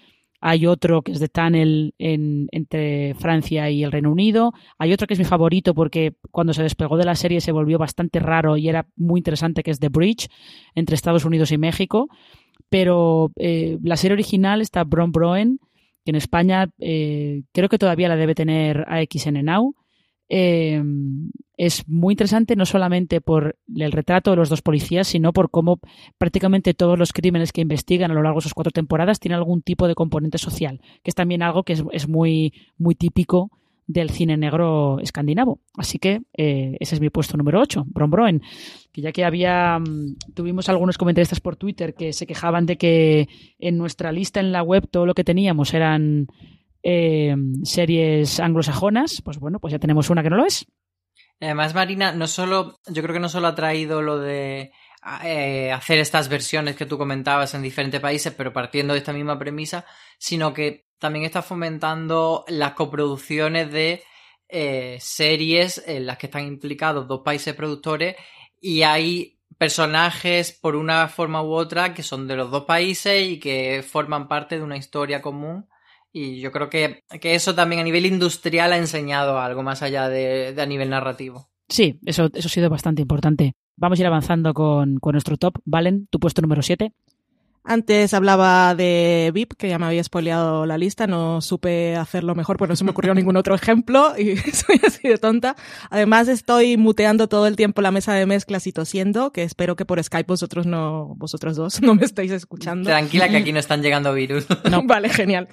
[0.48, 4.54] Hay otro que es de Tunnel en, entre Francia y el Reino Unido.
[4.78, 7.80] Hay otro que es mi favorito porque cuando se despegó de la serie se volvió
[7.80, 10.28] bastante raro y era muy interesante, que es The Bridge
[10.76, 12.10] entre Estados Unidos y México.
[12.70, 15.58] Pero eh, la serie original está Bron Broen,
[16.06, 19.74] que en España eh, creo que todavía la debe tener AXN Now.
[20.30, 20.82] Eh,
[21.58, 25.80] es muy interesante no solamente por el retrato de los dos policías, sino por cómo
[26.18, 29.62] prácticamente todos los crímenes que investigan a lo largo de esas cuatro temporadas tienen algún
[29.62, 33.52] tipo de componente social, que es también algo que es, muy, muy típico
[33.88, 35.60] del cine negro escandinavo.
[35.76, 38.42] Así que eh, ese es mi puesto número 8, Brombroen.
[38.92, 39.80] Que ya que había,
[40.34, 44.64] tuvimos algunos comentaristas por Twitter que se quejaban de que en nuestra lista en la
[44.64, 46.28] web todo lo que teníamos eran
[46.88, 50.67] eh, series anglosajonas, pues bueno, pues ya tenemos una que no lo es.
[51.41, 54.71] Además, Marina, no solo, yo creo que no solo ha traído lo de
[55.24, 59.39] eh, hacer estas versiones que tú comentabas en diferentes países, pero partiendo de esta misma
[59.39, 59.84] premisa,
[60.19, 64.04] sino que también está fomentando las coproducciones de
[64.48, 68.15] eh, series en las que están implicados dos países productores
[68.62, 73.39] y hay personajes por una forma u otra que son de los dos países y
[73.39, 75.67] que forman parte de una historia común
[76.17, 80.08] y yo creo que, que, eso también a nivel industrial ha enseñado algo más allá
[80.08, 81.49] de, de a nivel narrativo.
[81.67, 83.54] Sí, eso, eso ha sido bastante importante.
[83.75, 85.58] Vamos a ir avanzando con, con nuestro top.
[85.65, 86.93] Valen, tu puesto número 7.
[87.67, 92.58] Antes hablaba de VIP, que ya me había spoileado la lista, no supe hacerlo mejor,
[92.58, 95.56] pues no se me ocurrió ningún otro ejemplo y soy así de tonta.
[95.89, 99.84] Además estoy muteando todo el tiempo la mesa de mezclas y tosiendo, que espero que
[99.84, 102.89] por Skype vosotros no, vosotros dos no me estáis escuchando.
[102.89, 104.45] Tranquila que aquí no están llegando virus.
[104.69, 104.84] No.
[104.86, 105.49] vale, genial.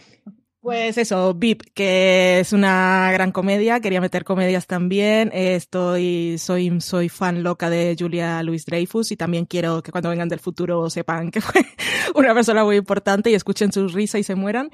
[0.62, 5.28] Pues eso, VIP, que es una gran comedia, quería meter comedias también.
[5.34, 10.28] Estoy, soy, soy fan loca de Julia Louis Dreyfus y también quiero que cuando vengan
[10.28, 11.62] del futuro sepan que fue
[12.14, 14.70] una persona muy importante y escuchen su risa y se mueran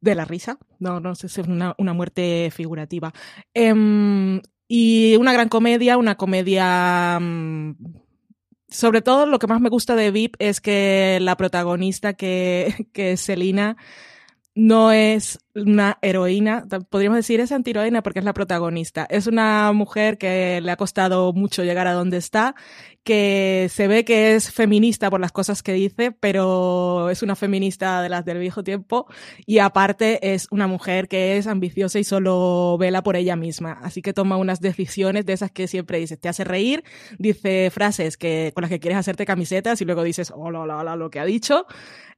[0.00, 0.58] de la risa.
[0.80, 3.14] No, no sé es una, una muerte figurativa.
[3.54, 7.76] Um, y una gran comedia, una comedia um,
[8.66, 13.12] sobre todo lo que más me gusta de VIP es que la protagonista que, que
[13.12, 13.76] es Selina
[14.58, 19.06] no es una heroína, podríamos decir es antiheroína porque es la protagonista.
[19.10, 22.54] Es una mujer que le ha costado mucho llegar a donde está,
[23.04, 28.02] que se ve que es feminista por las cosas que dice, pero es una feminista
[28.02, 29.06] de las del viejo tiempo
[29.46, 33.78] y aparte es una mujer que es ambiciosa y solo vela por ella misma.
[33.82, 36.84] Así que toma unas decisiones de esas que siempre dices, te hace reír,
[37.18, 40.96] dice frases que con las que quieres hacerte camisetas y luego dices, hola, hola, hola,
[40.96, 41.66] lo que ha dicho.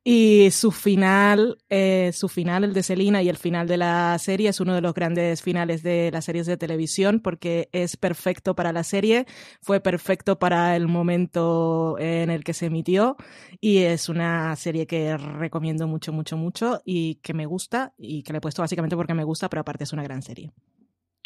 [0.03, 4.51] Y su final, eh, su final, el de Selina y el final de la serie
[4.51, 8.73] es uno de los grandes finales de las series de televisión porque es perfecto para
[8.73, 9.27] la serie,
[9.63, 13.17] fue perfecto para el momento en el que se emitió
[13.61, 18.33] y es una serie que recomiendo mucho, mucho, mucho y que me gusta y que
[18.33, 20.53] le he puesto básicamente porque me gusta, pero aparte es una gran serie.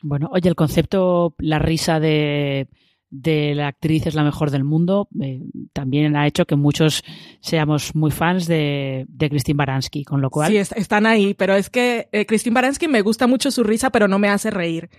[0.02, 2.68] Bueno, oye, el concepto, la risa de
[3.14, 5.40] de la actriz es la mejor del mundo, eh,
[5.72, 7.04] también ha hecho que muchos
[7.40, 10.50] seamos muy fans de, de Christine Baranski, con lo cual...
[10.50, 14.08] Sí, están ahí, pero es que eh, Christine Baranski me gusta mucho su risa, pero
[14.08, 14.90] no me hace reír.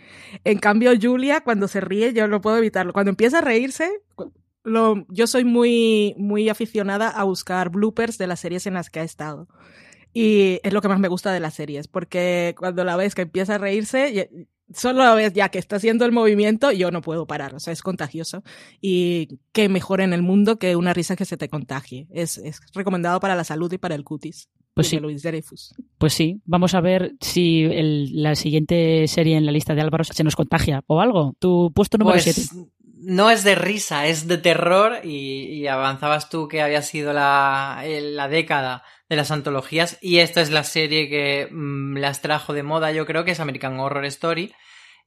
[0.45, 2.93] En cambio, Julia, cuando se ríe, yo no puedo evitarlo.
[2.93, 3.91] Cuando empieza a reírse,
[4.63, 9.01] lo, yo soy muy, muy aficionada a buscar bloopers de las series en las que
[9.01, 9.49] ha estado.
[10.13, 13.23] Y es lo que más me gusta de las series, porque cuando la ves que
[13.23, 14.29] empieza a reírse,
[14.73, 17.73] solo la vez ya que está haciendo el movimiento, yo no puedo parar, o sea,
[17.73, 18.43] es contagioso.
[18.81, 22.07] Y qué mejor en el mundo que una risa que se te contagie.
[22.11, 24.49] Es, es recomendado para la salud y para el cutis.
[24.73, 24.99] Pues sí.
[24.99, 25.73] Luis Dreyfus.
[25.97, 30.03] Pues sí, vamos a ver si el, la siguiente serie en la lista de Álvaro
[30.03, 31.33] se nos contagia o algo.
[31.39, 32.41] Tu puesto número 7.
[32.53, 37.83] Pues, no es de risa, es de terror y, avanzabas tú que había sido la,
[37.85, 42.63] la década de las antologías y esta es la serie que mmm, las trajo de
[42.63, 44.53] moda yo creo que es American Horror Story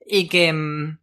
[0.07, 0.99] y que mm,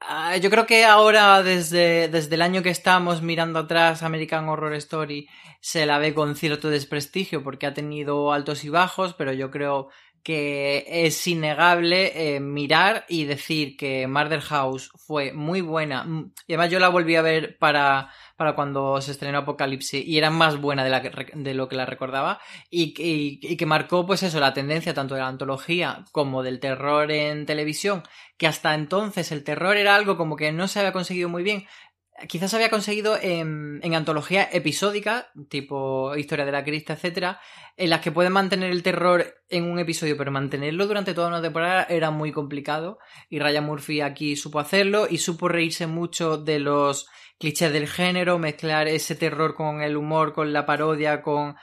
[0.00, 4.74] ah, yo creo que ahora desde, desde el año que estamos mirando atrás American Horror
[4.74, 5.28] Story
[5.60, 9.90] se la ve con cierto desprestigio porque ha tenido altos y bajos, pero yo creo
[10.22, 16.06] que es innegable eh, mirar y decir que Murder House fue muy buena.
[16.46, 20.30] Y además yo la volví a ver para, para cuando se estrenó Apocalipsis y era
[20.30, 24.40] más buena de, la de lo que la recordaba y, y, que marcó pues eso,
[24.40, 28.02] la tendencia tanto de la antología como del terror en televisión,
[28.36, 31.66] que hasta entonces el terror era algo como que no se había conseguido muy bien,
[32.28, 37.40] quizás había conseguido en, en, antología episódica, tipo Historia de la Crista, etcétera,
[37.76, 41.42] en las que pueden mantener el terror en un episodio, pero mantenerlo durante toda una
[41.42, 42.98] temporada era muy complicado.
[43.28, 48.38] Y Ryan Murphy aquí supo hacerlo y supo reírse mucho de los clichés del género,
[48.38, 51.56] mezclar ese terror con el humor, con la parodia, con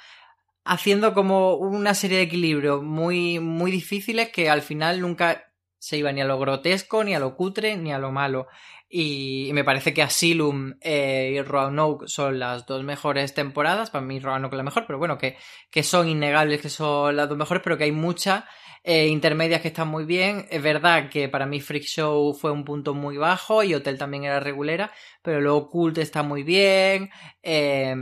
[0.66, 5.48] haciendo como una serie de equilibrios muy, muy difíciles que al final nunca
[5.80, 8.48] se iba ni a lo grotesco, ni a lo cutre, ni a lo malo.
[8.90, 13.90] Y me parece que Asylum eh, y Roanoke son las dos mejores temporadas.
[13.90, 15.38] Para mí Roanoke es la mejor, pero bueno, que,
[15.70, 18.46] que son innegables que son las dos mejores, pero que hay muchas
[18.84, 20.46] eh, intermedias que están muy bien.
[20.50, 24.24] Es verdad que para mí Freak Show fue un punto muy bajo y Hotel también
[24.24, 27.10] era regulera, pero luego Cult está muy bien.
[27.44, 27.94] Eh,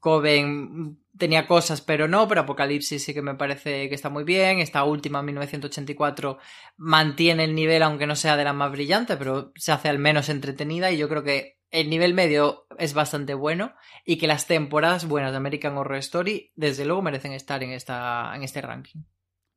[0.00, 4.58] Coven tenía cosas, pero no, pero Apocalipsis sí que me parece que está muy bien.
[4.58, 6.38] Esta última, 1984,
[6.76, 10.28] mantiene el nivel, aunque no sea de la más brillante, pero se hace al menos
[10.28, 13.72] entretenida y yo creo que el nivel medio es bastante bueno
[14.04, 18.32] y que las temporadas buenas de American Horror Story, desde luego, merecen estar en, esta,
[18.34, 19.02] en este ranking.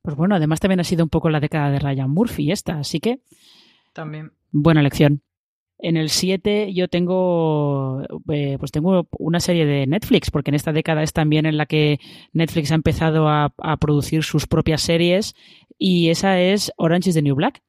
[0.02, 3.00] Pues bueno, además también ha sido un poco la década de Ryan Murphy esta, así
[3.00, 3.20] que...
[3.92, 4.32] También.
[4.52, 5.22] Buena elección.
[5.78, 10.72] En el 7 yo tengo, eh, pues tengo una serie de Netflix, porque en esta
[10.72, 11.98] década es también en la que
[12.32, 15.34] Netflix ha empezado a, producir sus propias series
[15.76, 17.62] y esa es Orange is the New Black,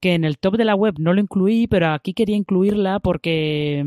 [0.00, 3.84] que en el top de la web no lo incluí, pero aquí quería incluirla porque,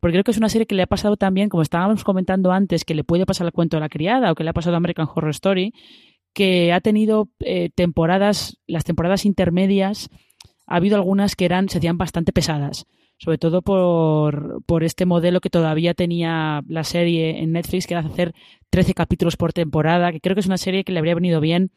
[0.00, 2.84] porque creo que es una serie que le ha pasado también, como estábamos comentando antes,
[2.84, 4.78] que le puede pasar al cuento de la criada o que le ha pasado a
[4.78, 5.74] American Horror Story,
[6.32, 10.08] que ha tenido eh, temporadas, las temporadas intermedias
[10.68, 15.40] ha habido algunas que eran, se hacían bastante pesadas, sobre todo por, por este modelo
[15.40, 18.34] que todavía tenía la serie en Netflix, que era hacer
[18.70, 21.72] 13 capítulos por temporada, que creo que es una serie que le habría venido bien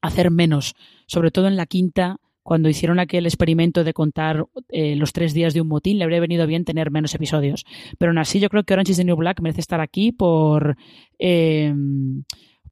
[0.00, 0.74] hacer menos,
[1.06, 5.54] sobre todo en la quinta, cuando hicieron aquel experimento de contar eh, los tres días
[5.54, 7.64] de un motín, le habría venido bien tener menos episodios.
[7.98, 10.76] Pero aún así, yo creo que Orange is the New Black merece estar aquí por,
[11.20, 11.72] eh,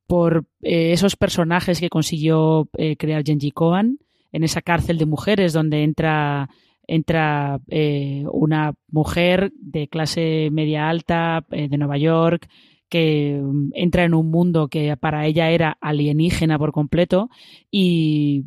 [0.09, 4.01] por eh, esos personajes que consiguió crear Genji Cohen
[4.33, 6.49] en esa cárcel de mujeres donde entra
[6.87, 12.49] entra eh, una mujer de clase media alta eh, de Nueva York
[12.89, 17.31] que mm, entra en un mundo que para ella era alienígena por completo
[17.71, 18.45] y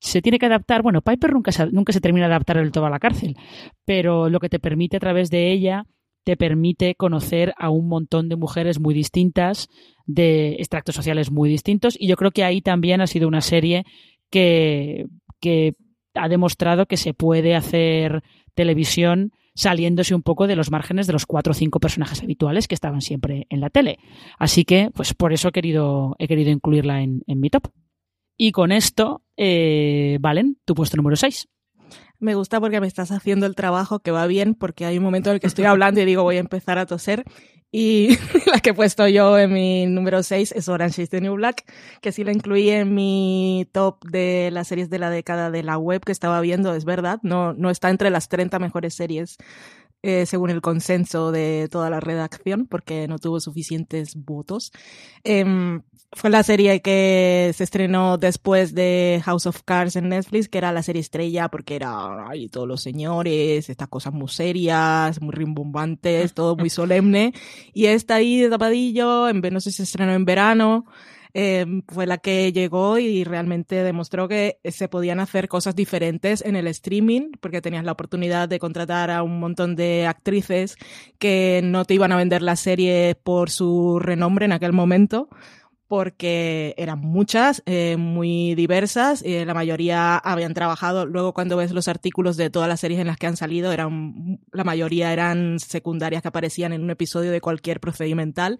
[0.00, 0.82] se tiene que adaptar.
[0.82, 3.36] Bueno, Piper nunca se, nunca se termina de adaptar del todo a la cárcel,
[3.84, 5.86] pero lo que te permite a través de ella
[6.24, 9.68] te permite conocer a un montón de mujeres muy distintas,
[10.06, 13.84] de extractos sociales muy distintos, y yo creo que ahí también ha sido una serie
[14.34, 15.74] que,
[16.14, 18.22] ha demostrado que se puede hacer
[18.54, 22.74] televisión saliéndose un poco de los márgenes de los cuatro o cinco personajes habituales que
[22.74, 23.98] estaban siempre en la tele.
[24.38, 27.68] Así que, pues por eso he querido, incluirla en, mi top.
[28.36, 31.48] Y con esto, eh, Valen, tu puesto número 6.
[32.24, 35.28] Me gusta porque me estás haciendo el trabajo que va bien, porque hay un momento
[35.28, 37.22] en el que estoy hablando y digo voy a empezar a toser.
[37.70, 38.16] Y
[38.50, 41.70] la que he puesto yo en mi número 6 es Orange is the New Black,
[42.00, 45.76] que sí la incluí en mi top de las series de la década de la
[45.76, 49.36] web que estaba viendo, es verdad, no, no está entre las 30 mejores series
[50.06, 54.70] eh, según el consenso de toda la redacción, porque no tuvo suficientes votos.
[55.24, 55.80] Eh,
[56.16, 60.72] fue la serie que se estrenó después de House of Cards en Netflix, que era
[60.72, 66.32] la serie estrella, porque era ay, todos los señores, estas cosas muy serias, muy rimbombantes,
[66.34, 67.32] todo muy solemne.
[67.72, 70.86] Y esta ahí de tapadillo, en, no sé si se estrenó en verano,
[71.34, 76.54] eh, fue la que llegó y realmente demostró que se podían hacer cosas diferentes en
[76.54, 80.76] el streaming, porque tenías la oportunidad de contratar a un montón de actrices
[81.18, 85.28] que no te iban a vender la serie por su renombre en aquel momento
[85.86, 91.88] porque eran muchas, eh, muy diversas, eh, la mayoría habían trabajado, luego cuando ves los
[91.88, 96.22] artículos de todas las series en las que han salido, eran, la mayoría eran secundarias
[96.22, 98.58] que aparecían en un episodio de cualquier procedimental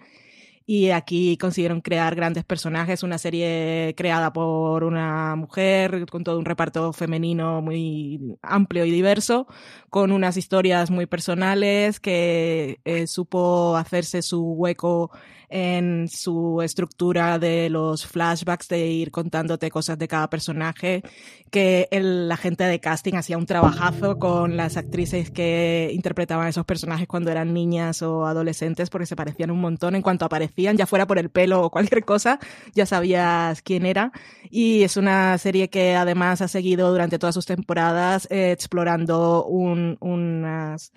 [0.66, 6.46] y aquí consiguieron crear grandes personajes, una serie creada por una mujer con todo un
[6.46, 9.46] reparto femenino muy amplio y diverso,
[9.90, 15.10] con unas historias muy personales que eh, supo hacerse su hueco
[15.48, 21.02] en su estructura de los flashbacks, de ir contándote cosas de cada personaje,
[21.50, 26.64] que el, la gente de casting hacía un trabajazo con las actrices que interpretaban esos
[26.64, 30.86] personajes cuando eran niñas o adolescentes, porque se parecían un montón en cuanto aparecían, ya
[30.86, 32.38] fuera por el pelo o cualquier cosa,
[32.74, 34.12] ya sabías quién era.
[34.50, 39.96] Y es una serie que además ha seguido durante todas sus temporadas eh, explorando un,
[40.00, 40.92] unas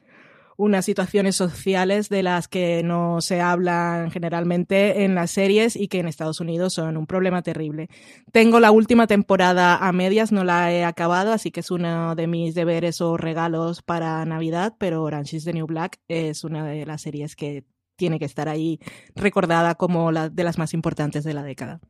[0.58, 6.00] unas situaciones sociales de las que no se hablan generalmente en las series y que
[6.00, 7.90] en Estados Unidos son un problema terrible.
[8.32, 12.26] Tengo la última temporada a medias, no la he acabado, así que es uno de
[12.26, 16.86] mis deberes o regalos para Navidad, pero Orange is the New Black es una de
[16.88, 17.64] las series que
[17.96, 18.80] tiene que estar ahí
[19.16, 21.82] recordada como la de las más importantes de la década.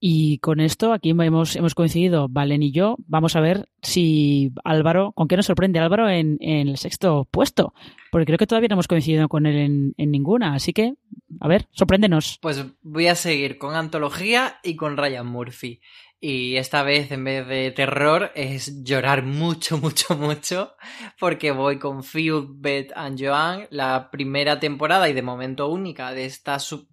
[0.00, 2.96] Y con esto aquí hemos, hemos coincidido Valen y yo.
[3.06, 7.74] Vamos a ver si Álvaro, ¿con qué nos sorprende Álvaro en, el sexto puesto?
[8.12, 10.54] Porque creo que todavía no hemos coincidido con él en, ninguna.
[10.54, 10.94] Así que,
[11.40, 12.38] a ver, sorpréndenos.
[12.40, 15.80] Pues voy a seguir con antología y con Ryan Murphy.
[16.20, 20.74] Y esta vez, en vez de terror, es llorar mucho, mucho, mucho.
[21.18, 26.24] Porque voy con Phil, Beth and Joan, la primera temporada y de momento única de
[26.24, 26.88] esta sub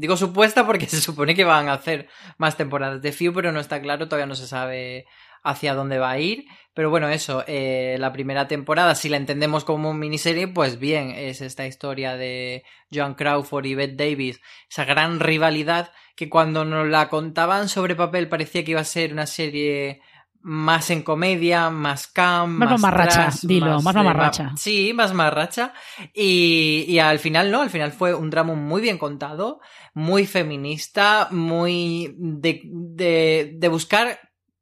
[0.00, 3.60] Digo supuesta porque se supone que van a hacer más temporadas de Few, pero no
[3.60, 5.04] está claro, todavía no se sabe
[5.42, 6.46] hacia dónde va a ir.
[6.72, 11.42] Pero bueno, eso, eh, la primera temporada, si la entendemos como miniserie, pues bien, es
[11.42, 14.40] esta historia de Joan Crawford y Beth Davis,
[14.70, 19.12] esa gran rivalidad que cuando nos la contaban sobre papel parecía que iba a ser
[19.12, 20.00] una serie
[20.42, 24.52] más en comedia, más cam, más, más mamarracha, trash, dilo, más, más mamarracha.
[24.56, 25.72] sí, más mamarracha.
[26.14, 29.60] Y, y al final no, al final fue un drama muy bien contado,
[29.94, 34.20] muy feminista, muy de, de, de buscar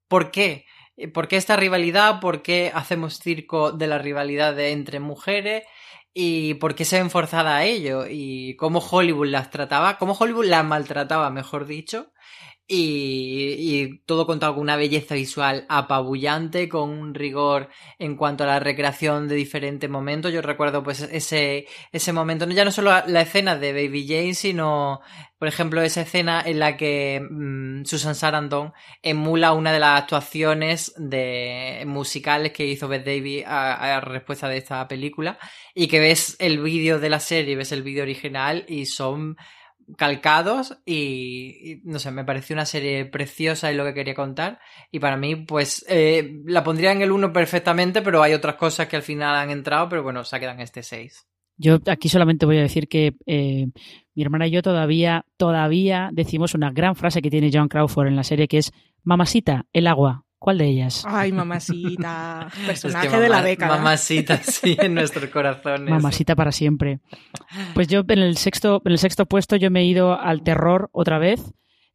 [0.08, 0.66] por qué.
[1.14, 2.18] ¿Por qué esta rivalidad?
[2.20, 5.62] ¿Por qué hacemos circo de la rivalidad de entre mujeres?
[6.12, 8.06] ¿Y por qué se ven forzada a ello?
[8.08, 9.98] ¿Y cómo Hollywood las trataba?
[9.98, 12.10] ¿Cómo Hollywood las maltrataba, mejor dicho?
[12.70, 18.60] Y, y, todo con una belleza visual apabullante, con un rigor en cuanto a la
[18.60, 20.34] recreación de diferentes momentos.
[20.34, 25.00] Yo recuerdo pues ese, ese momento, ya no solo la escena de Baby Jane, sino,
[25.38, 30.92] por ejemplo, esa escena en la que mmm, Susan Sarandon emula una de las actuaciones
[30.98, 35.38] de musicales que hizo Beth Davis a, a respuesta de esta película
[35.74, 39.38] y que ves el vídeo de la serie, ves el vídeo original y son
[39.96, 44.60] calcados y, no sé, me pareció una serie preciosa y lo que quería contar
[44.90, 48.88] y para mí pues eh, la pondría en el 1 perfectamente pero hay otras cosas
[48.88, 51.26] que al final han entrado pero bueno, se quedan este 6.
[51.60, 53.66] Yo aquí solamente voy a decir que eh,
[54.14, 58.16] mi hermana y yo todavía, todavía decimos una gran frase que tiene John Crawford en
[58.16, 58.72] la serie que es
[59.02, 60.24] Mamasita, el agua.
[60.38, 61.04] ¿Cuál de ellas?
[61.06, 63.76] Ay, mamacita, personaje es que mamá, de la década.
[63.76, 65.90] Mamacita, sí, en nuestros corazones.
[65.90, 67.00] Mamacita para siempre.
[67.74, 70.90] Pues yo en el sexto, en el sexto puesto yo me he ido al terror
[70.92, 71.52] otra vez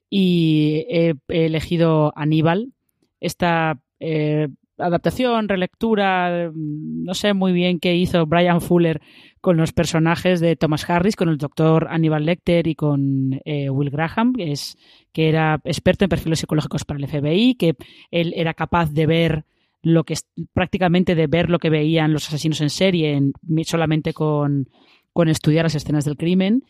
[0.10, 2.74] y he, he elegido Aníbal.
[3.22, 9.02] Esta eh, adaptación, relectura, no sé muy bien qué hizo Brian Fuller
[9.42, 13.90] con los personajes de Thomas Harris, con el doctor Aníbal Lecter y con eh, Will
[13.90, 14.78] Graham, que, es,
[15.12, 17.76] que era experto en perfiles psicológicos para el FBI, que
[18.10, 19.46] él era capaz de ver
[19.82, 20.16] lo que
[20.54, 23.34] prácticamente de ver lo que veían los asesinos en serie en,
[23.66, 24.70] solamente con,
[25.12, 26.64] con estudiar las escenas del crimen.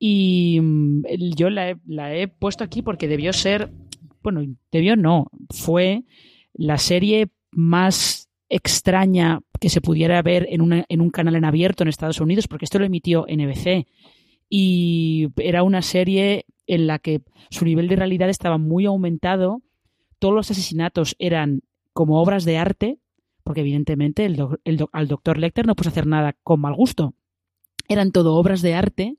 [0.00, 0.60] Y
[1.36, 3.70] yo la he, la he puesto aquí porque debió ser,
[4.22, 6.04] bueno, debió no, fue
[6.52, 11.82] la serie más extraña que se pudiera ver en, una, en, un canal en abierto
[11.82, 13.86] en Estados Unidos, porque esto lo emitió NBC.
[14.48, 19.62] Y era una serie en la que su nivel de realidad estaba muy aumentado.
[20.18, 22.98] Todos los asesinatos eran como obras de arte,
[23.42, 27.14] porque evidentemente el el al doctor Lecter no puso hacer nada con mal gusto.
[27.88, 29.16] Eran todo obras de arte,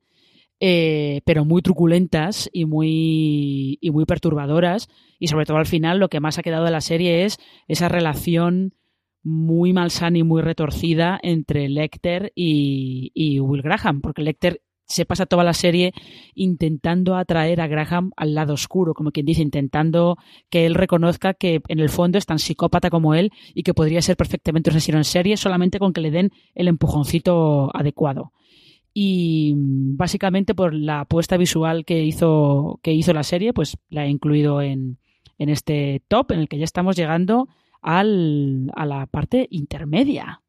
[0.60, 4.89] eh, pero muy truculentas y muy, y muy perturbadoras.
[5.20, 7.38] Y sobre todo al final lo que más ha quedado de la serie es
[7.68, 8.74] esa relación
[9.24, 15.28] muy malsana y muy retorcida entre Lecter y, y, Will Graham, porque Lecter se pasa
[15.28, 15.93] toda la serie
[16.34, 20.18] intentando atraer a Graham al lado oscuro, como quien dice, intentando
[20.49, 24.01] que él reconozca que en el fondo es tan psicópata como él y que podría
[24.01, 28.32] ser perfectamente un asesino en serie solamente con que le den el empujoncito adecuado.
[28.94, 34.10] Y básicamente por la apuesta visual que hizo, que hizo la serie, pues la he
[34.10, 34.98] incluido en,
[35.38, 37.48] en este top en el que ya estamos llegando
[37.82, 40.42] al, a la parte intermedia.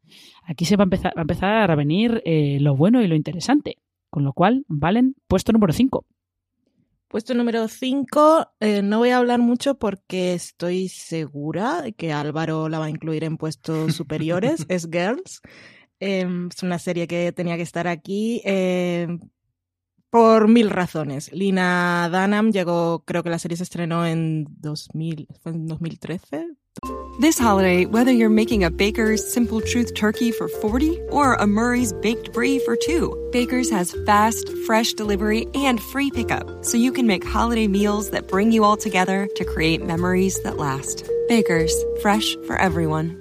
[0.45, 3.15] Aquí se va a empezar, va a, empezar a venir eh, lo bueno y lo
[3.15, 3.77] interesante.
[4.11, 6.05] Con lo cual, Valen, puesto número 5.
[7.07, 12.69] Puesto número 5, eh, no voy a hablar mucho porque estoy segura de que Álvaro
[12.69, 14.65] la va a incluir en puestos superiores.
[14.69, 15.41] es Girls.
[16.01, 19.21] Em, es una serie que tenía que estar aquí em,
[20.11, 21.33] por mil razones.
[21.33, 26.57] Lina Dunham llegó, creo que la serie se estrenó en, 2000, en 2013,
[27.19, 31.93] This holiday, whether you're making a Baker's Simple Truth turkey for 40 or a Murray's
[31.93, 37.07] Baked Brie for 2, Baker's has fast, fresh delivery and free pickup, so you can
[37.07, 41.05] make holiday meals that bring you all together to create memories that last.
[41.29, 43.21] Baker's, fresh for everyone.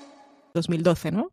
[0.53, 1.31] 2012, ¿no?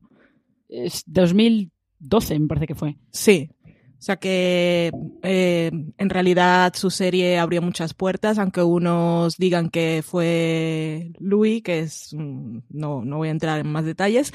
[0.68, 2.96] Es 2012 me parece que fue.
[3.10, 3.50] Sí.
[3.64, 4.92] O sea que
[5.24, 11.80] eh, en realidad su serie abrió muchas puertas, aunque unos digan que fue Louis, que
[11.80, 12.14] es...
[12.14, 14.32] No, no voy a entrar en más detalles.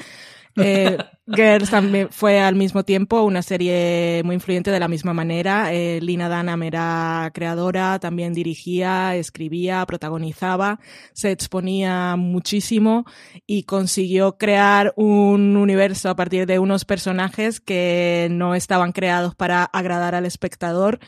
[0.56, 5.72] Eh, Girls también fue al mismo tiempo una serie muy influyente de la misma manera.
[5.72, 10.80] Eh, Lina Dunham era creadora, también dirigía, escribía, protagonizaba,
[11.12, 13.04] se exponía muchísimo
[13.46, 19.64] y consiguió crear un universo a partir de unos personajes que no estaban creados para
[19.64, 21.00] agradar al espectador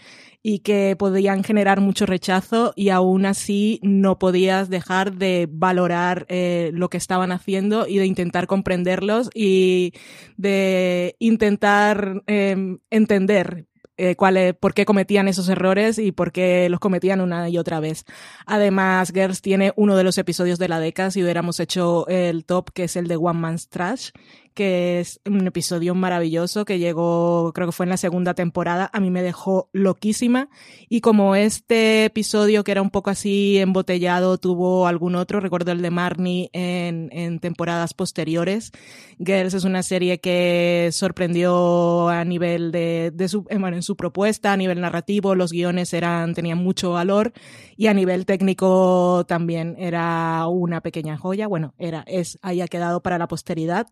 [0.48, 6.70] y que podían generar mucho rechazo y aún así no podías dejar de valorar eh,
[6.72, 9.92] lo que estaban haciendo y de intentar comprenderlos y
[10.36, 13.66] de intentar eh, entender
[13.96, 17.58] eh, cuál es- por qué cometían esos errores y por qué los cometían una y
[17.58, 18.04] otra vez.
[18.46, 22.70] Además, Girls tiene uno de los episodios de la década, si hubiéramos hecho el top,
[22.72, 24.10] que es el de One Man's Trash,
[24.56, 28.98] que es un episodio maravilloso que llegó, creo que fue en la segunda temporada, a
[28.98, 30.48] mí me dejó loquísima
[30.88, 35.82] y como este episodio que era un poco así embotellado tuvo algún otro, recuerdo el
[35.82, 38.72] de Marnie en, en temporadas posteriores,
[39.18, 43.96] Girls es una serie que sorprendió a nivel de, de su, eh, bueno, en su
[43.96, 47.32] propuesta, a nivel narrativo, los guiones eran, tenían mucho valor
[47.76, 51.46] y a nivel técnico también era una pequeña joya.
[51.46, 53.86] Bueno, era, es, haya quedado para la posteridad.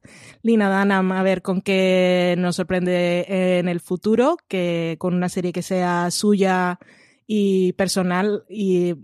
[0.54, 5.52] Lina Dunham, a ver con qué nos sorprende en el futuro, que con una serie
[5.52, 6.78] que sea suya
[7.26, 8.94] y personal y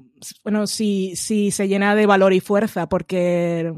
[0.45, 3.73] bueno, si, si se llena de valor y fuerza, porque,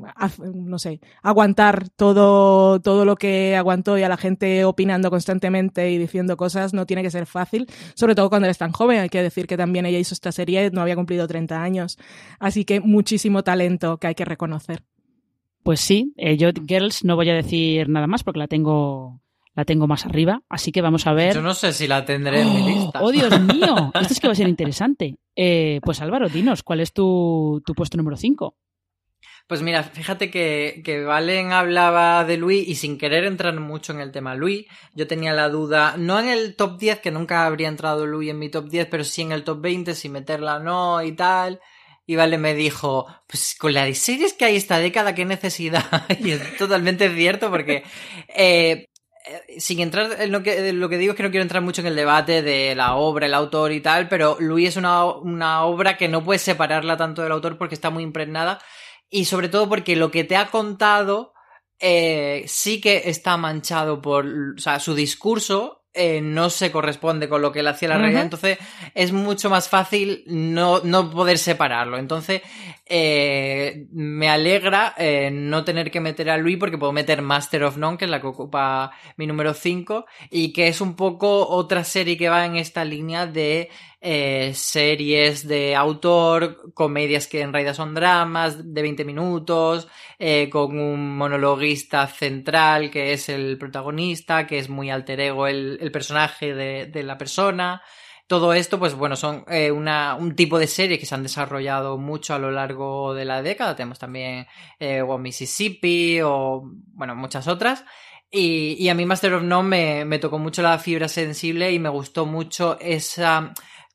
[0.53, 5.97] no sé, aguantar todo, todo lo que aguantó y a la gente opinando constantemente y
[5.97, 8.99] diciendo cosas no tiene que ser fácil, sobre todo cuando eres tan joven.
[9.01, 11.99] Hay que decir que también ella hizo esta serie, no había cumplido 30 años.
[12.39, 14.83] Así que muchísimo talento que hay que reconocer.
[15.63, 19.21] Pues sí, eh, yo Girls no voy a decir nada más porque la tengo
[19.55, 21.35] la tengo más arriba, así que vamos a ver.
[21.35, 23.03] Yo no sé si la tendré en mi lista.
[23.03, 23.93] ¡Oh, Dios mío!
[23.95, 25.19] Esto es que va a ser interesante.
[25.37, 28.57] Eh, pues Álvaro, dinos, ¿cuál es tu, tu puesto número 5?
[29.47, 34.01] Pues mira, fíjate que, que Valen hablaba de Luis y sin querer entrar mucho en
[34.01, 37.69] el tema Luis, yo tenía la duda, no en el top 10, que nunca habría
[37.69, 40.61] entrado Luis en mi top 10, pero sí en el top 20, si meterla o
[40.61, 41.61] no y tal.
[42.07, 45.85] Y Vale me dijo, pues con las series que hay esta década, qué necesidad.
[46.21, 47.85] y es totalmente cierto porque...
[48.29, 48.87] eh,
[49.25, 51.81] eh, sin entrar en lo que, lo que digo es que no quiero entrar mucho
[51.81, 55.65] en el debate de la obra, el autor y tal, pero Luis es una, una
[55.65, 58.59] obra que no puedes separarla tanto del autor porque está muy impregnada
[59.09, 61.35] y sobre todo porque lo que te ha contado
[61.79, 67.43] eh, sí que está manchado por, o sea, su discurso eh, no se corresponde con
[67.43, 68.03] lo que él hacía en la Ujú.
[68.03, 68.59] realidad, entonces
[68.95, 71.99] es mucho más fácil no, no poder separarlo.
[71.99, 72.41] Entonces,
[72.87, 77.77] eh, me alegra eh, no tener que meter a Luis porque puedo meter Master of
[77.77, 81.85] None, que es la que ocupa mi número 5, y que es un poco otra
[81.85, 83.69] serie que va en esta línea de
[84.55, 89.87] series de autor, comedias que en realidad son dramas de 20 minutos,
[90.25, 95.79] eh, con un monologuista central que es el protagonista, que es muy alter ego el,
[95.81, 97.83] el personaje de, de la persona.
[98.29, 101.99] Todo esto, pues bueno, son eh, una, un tipo de serie que se han desarrollado
[101.99, 103.75] mucho a lo largo de la década.
[103.75, 104.47] Tenemos también
[104.79, 107.85] eh, One Mississippi o, bueno, muchas otras.
[108.31, 111.81] Y, y a mí Master of None me, me tocó mucho la fibra sensible y
[111.81, 113.53] me gustó mucho esa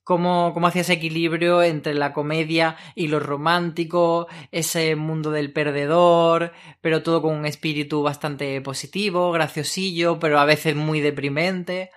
[0.07, 6.53] cómo, cómo hacía ese equilibrio entre la comedia y lo romántico, ese mundo del perdedor,
[6.79, 11.91] pero todo con un espíritu bastante positivo, graciosillo, pero a veces muy deprimente.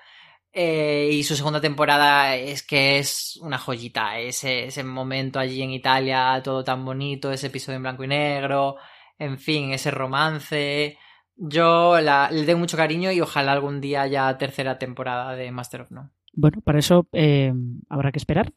[0.52, 5.70] Eh, y su segunda temporada es que es una joyita, ese, ese momento allí en
[5.70, 8.76] Italia, todo tan bonito, ese episodio en blanco y negro,
[9.18, 10.98] en fin, ese romance.
[11.36, 15.82] Yo la, le tengo mucho cariño y ojalá algún día haya tercera temporada de Master
[15.82, 16.10] of None.
[16.32, 17.52] Bueno, para eso eh,
[17.88, 18.52] habrá que esperar.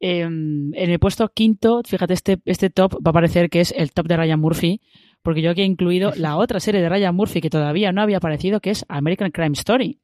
[0.00, 3.92] Eh, en el puesto quinto, fíjate, este, este top va a parecer que es el
[3.92, 4.80] top de Ryan Murphy,
[5.22, 8.16] porque yo aquí he incluido la otra serie de Ryan Murphy que todavía no había
[8.16, 10.00] aparecido, que es American Crime Story,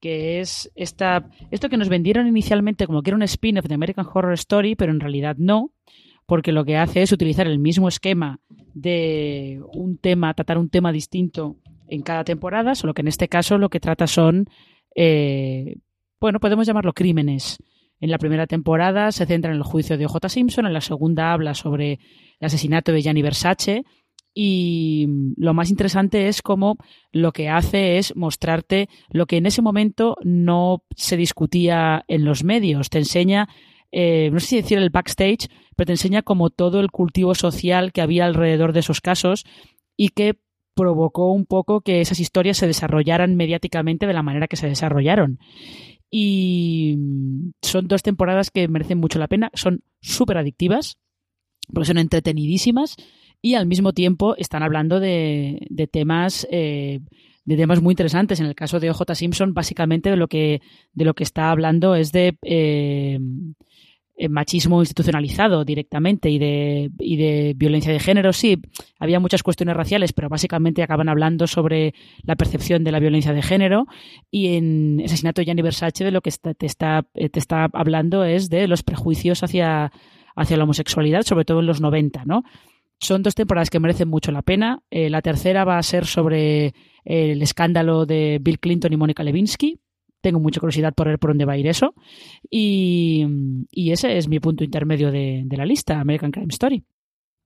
[0.00, 4.06] que es esta, esto que nos vendieron inicialmente como que era un spin-off de American
[4.06, 5.72] Horror Story, pero en realidad no,
[6.26, 8.38] porque lo que hace es utilizar el mismo esquema
[8.74, 11.56] de un tema, tratar un tema distinto
[11.88, 14.46] en cada temporada, solo que en este caso lo que trata son
[14.94, 15.76] eh,
[16.20, 17.58] bueno, podemos llamarlo crímenes.
[18.00, 20.28] En la primera temporada se centra en el juicio de O.J.
[20.28, 21.92] Simpson, en la segunda habla sobre
[22.40, 23.84] el asesinato de Gianni Versace
[24.34, 25.06] y
[25.36, 26.76] lo más interesante es cómo
[27.12, 32.42] lo que hace es mostrarte lo que en ese momento no se discutía en los
[32.42, 32.90] medios.
[32.90, 33.48] Te enseña,
[33.92, 37.92] eh, no sé si decir el backstage, pero te enseña como todo el cultivo social
[37.92, 39.44] que había alrededor de esos casos
[39.96, 40.40] y que
[40.74, 45.38] provocó un poco que esas historias se desarrollaran mediáticamente de la manera que se desarrollaron.
[46.16, 46.96] Y
[47.60, 50.96] son dos temporadas que merecen mucho la pena, son súper adictivas,
[51.72, 52.94] porque son entretenidísimas
[53.42, 57.00] y al mismo tiempo están hablando de, de temas eh,
[57.44, 58.38] de temas muy interesantes.
[58.38, 60.62] En el caso de OJ Simpson, básicamente de lo que,
[60.92, 63.18] de lo que está hablando es de eh,
[64.28, 68.32] machismo institucionalizado directamente y de, y de violencia de género.
[68.32, 68.60] Sí,
[68.98, 73.42] había muchas cuestiones raciales, pero básicamente acaban hablando sobre la percepción de la violencia de
[73.42, 73.86] género.
[74.30, 78.24] Y en Asesinato de Gianni Versace de lo que te, está, eh, te está hablando
[78.24, 79.90] es de los prejuicios hacia,
[80.36, 82.44] hacia la homosexualidad, sobre todo en los 90, ¿no?
[83.00, 84.82] Son dos temporadas que merecen mucho la pena.
[84.90, 86.72] Eh, la tercera va a ser sobre
[87.04, 89.78] el escándalo de Bill Clinton y Mónica Lewinsky,
[90.24, 91.94] tengo mucha curiosidad por ver por dónde va a ir eso.
[92.50, 93.26] Y,
[93.70, 96.82] ese es mi punto intermedio de, de, la lista, American Crime Story.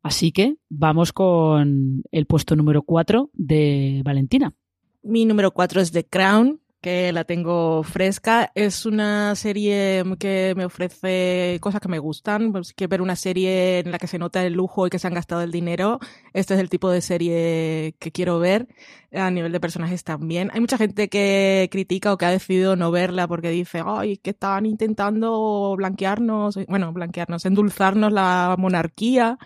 [0.01, 4.55] Así que vamos con el puesto número 4 de Valentina.
[5.03, 8.51] Mi número 4 es The Crown, que la tengo fresca.
[8.55, 12.53] Es una serie que me ofrece cosas que me gustan.
[12.53, 15.07] Pues, que ver una serie en la que se nota el lujo y que se
[15.07, 15.99] han gastado el dinero.
[16.33, 18.69] Este es el tipo de serie que quiero ver.
[19.13, 20.51] A nivel de personajes también.
[20.53, 24.31] Hay mucha gente que critica o que ha decidido no verla porque dice, ay, que
[24.31, 29.39] están intentando blanquearnos, bueno, blanquearnos, endulzarnos la monarquía.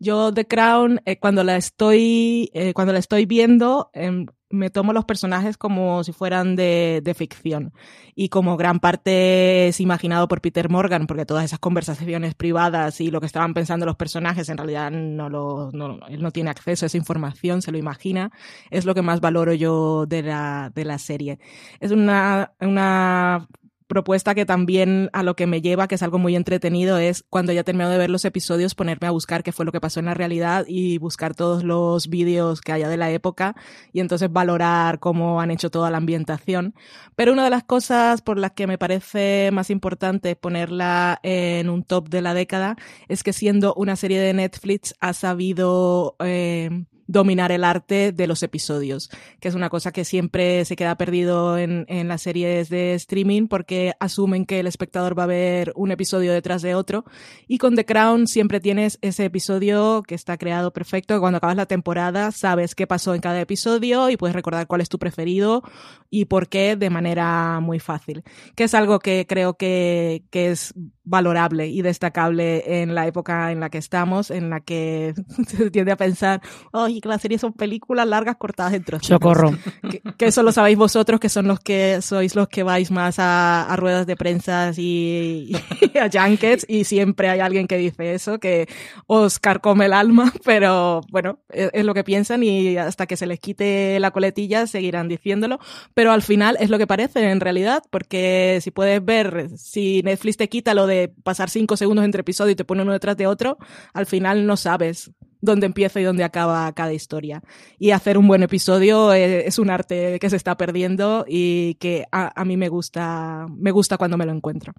[0.00, 4.92] Yo The Crown, eh, cuando la estoy, eh, cuando la estoy viendo, eh, me tomo
[4.92, 7.72] los personajes como si fueran de, de, ficción.
[8.14, 13.10] Y como gran parte es imaginado por Peter Morgan, porque todas esas conversaciones privadas y
[13.10, 16.84] lo que estaban pensando los personajes, en realidad no lo, no, él no tiene acceso
[16.84, 18.30] a esa información, se lo imagina,
[18.70, 21.38] es lo que más valoro yo de la, de la serie.
[21.80, 23.48] Es una, una
[23.94, 27.52] propuesta que también a lo que me lleva, que es algo muy entretenido, es cuando
[27.52, 30.06] ya termino de ver los episodios, ponerme a buscar qué fue lo que pasó en
[30.06, 33.54] la realidad y buscar todos los vídeos que haya de la época
[33.92, 36.74] y entonces valorar cómo han hecho toda la ambientación.
[37.14, 41.84] Pero una de las cosas por las que me parece más importante ponerla en un
[41.84, 42.74] top de la década
[43.06, 48.42] es que siendo una serie de Netflix ha sabido eh, dominar el arte de los
[48.42, 52.94] episodios, que es una cosa que siempre se queda perdido en, en, las series de
[52.94, 57.04] streaming porque asumen que el espectador va a ver un episodio detrás de otro.
[57.46, 61.66] Y con The Crown siempre tienes ese episodio que está creado perfecto, cuando acabas la
[61.66, 65.62] temporada sabes qué pasó en cada episodio y puedes recordar cuál es tu preferido
[66.10, 68.22] y por qué de manera muy fácil,
[68.54, 70.74] que es algo que creo que, que es
[71.04, 75.14] valorable y destacable en la época en la que estamos, en la que
[75.46, 76.40] se tiende a pensar,
[76.72, 79.06] oh, que las series son películas largas cortadas en trozos.
[79.06, 79.54] Socorro.
[79.90, 83.18] Que, que, eso lo sabéis vosotros, que son los que sois los que vais más
[83.18, 85.52] a, a ruedas de prensa y,
[85.92, 88.66] y, a junkets, y siempre hay alguien que dice eso, que
[89.06, 93.26] os carcome el alma, pero bueno, es, es lo que piensan y hasta que se
[93.26, 95.58] les quite la coletilla seguirán diciéndolo,
[95.92, 100.38] pero al final es lo que parece en realidad, porque si puedes ver, si Netflix
[100.38, 103.26] te quita lo de pasar cinco segundos entre episodios y te pone uno detrás de
[103.26, 103.58] otro,
[103.92, 105.12] al final no sabes
[105.44, 107.42] dónde empieza y dónde acaba cada historia.
[107.78, 112.04] Y hacer un buen episodio es, es un arte que se está perdiendo y que
[112.10, 114.72] a, mí me gusta, me gusta cuando me lo encuentro.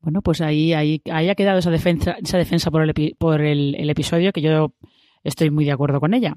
[0.00, 4.32] Bueno, pues ahí, ahí, ha quedado esa defensa, esa defensa por, el, por el, episodio
[4.32, 4.74] que yo
[5.22, 6.36] estoy muy de acuerdo con ella.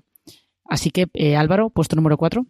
[0.64, 2.45] Así que, eh, Álvaro, puesto número 4.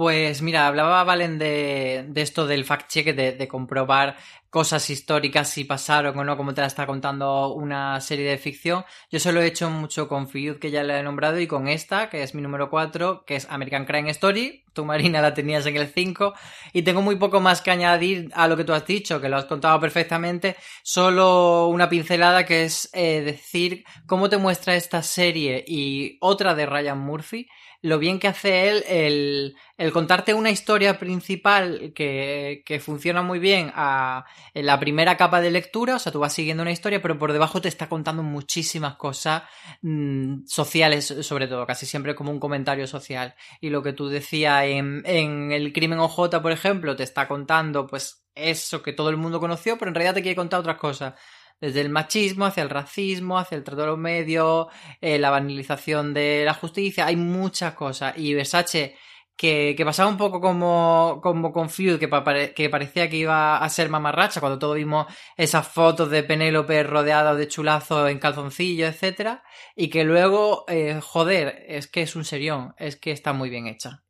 [0.00, 4.16] Pues mira, hablaba Valen de, esto del fact-check, de, comprobar
[4.48, 8.86] cosas históricas si pasaron o no, como te la está contando una serie de ficción.
[9.10, 11.68] Yo se lo he hecho mucho con Feud, que ya le he nombrado, y con
[11.68, 14.64] esta, que es mi número 4, que es American Crime Story.
[14.72, 16.32] Tu Marina la tenías en el 5.
[16.72, 19.36] Y tengo muy poco más que añadir a lo que tú has dicho, que lo
[19.36, 20.56] has contado perfectamente.
[20.82, 26.64] Solo una pincelada que es eh, decir cómo te muestra esta serie y otra de
[26.64, 27.48] Ryan Murphy
[27.82, 34.24] lo bien que hace él el, contarte una historia principal que, funciona muy bien a,
[34.54, 37.32] en la primera capa de lectura, o sea, tú vas siguiendo una historia, pero por
[37.32, 39.42] debajo te está contando muchísimas cosas
[39.82, 43.34] mmm, sociales, sobre todo, casi siempre como un comentario social.
[43.60, 47.86] Y lo que tú decías en, en el crimen OJ, por ejemplo, te está contando,
[47.86, 51.14] pues, eso que todo el mundo conoció, pero en realidad te quiere contar otras cosas
[51.60, 54.68] desde el machismo hacia el racismo, hacia el trato de los medios,
[55.00, 58.16] eh, la banalización de la justicia, hay muchas cosas.
[58.16, 58.96] Y Versace,
[59.40, 62.10] que, pasaba un poco como, como con Feud, que,
[62.54, 67.34] que, parecía que iba a ser mamarracha cuando todos vimos esas fotos de Penélope rodeada
[67.34, 69.42] de chulazos en calzoncillo, etcétera,
[69.74, 73.66] y que luego, eh, joder, es que es un serión, es que está muy bien
[73.66, 74.02] hecha.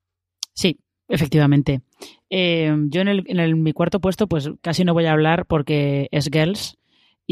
[0.52, 1.82] Sí, efectivamente.
[2.28, 5.46] Eh, yo en, el, en el, mi cuarto puesto, pues casi no voy a hablar
[5.46, 6.79] porque es Girls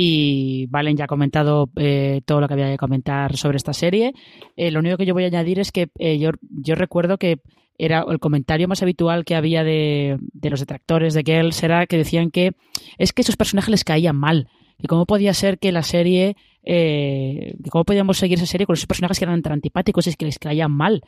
[0.00, 4.12] y Valen ya ha comentado eh, todo lo que había que comentar sobre esta serie.
[4.54, 7.40] Eh, lo único que yo voy a añadir es que eh, yo, yo, recuerdo que
[7.78, 11.96] era el comentario más habitual que había de, de, los detractores de Girls era que
[11.96, 12.52] decían que
[12.96, 14.46] es que esos personajes les caían mal.
[14.80, 18.86] Y cómo podía ser que la serie, eh, cómo podíamos seguir esa serie con esos
[18.86, 21.02] personajes que eran tan antipáticos y es que les caían mal.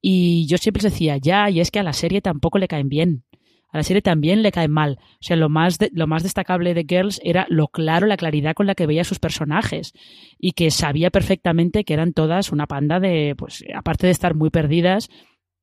[0.00, 2.88] Y yo siempre les decía, ya, y es que a la serie tampoco le caen
[2.88, 3.24] bien
[3.68, 4.98] a la serie también le cae mal.
[5.00, 8.54] O sea, lo más, de, lo más destacable de Girls era lo claro, la claridad
[8.54, 9.92] con la que veía sus personajes
[10.38, 14.50] y que sabía perfectamente que eran todas una panda de, pues, aparte de estar muy
[14.50, 15.08] perdidas,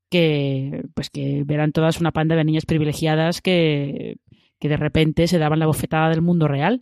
[0.10, 4.18] que, pues, que eran todas una panda de niñas privilegiadas que,
[4.60, 6.82] que de repente se daban la bofetada del mundo real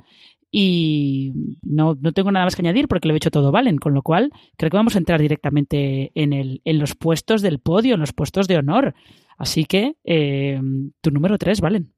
[0.51, 1.31] y
[1.63, 4.01] no, no, tengo nada más que añadir porque lo he hecho todo Valen, con lo
[4.01, 8.01] cual creo que vamos a entrar directamente en, el, en los puestos del podio, en
[8.01, 8.93] los puestos de honor.
[9.41, 10.61] Así que eh,
[11.01, 11.91] tu número tres, Valen.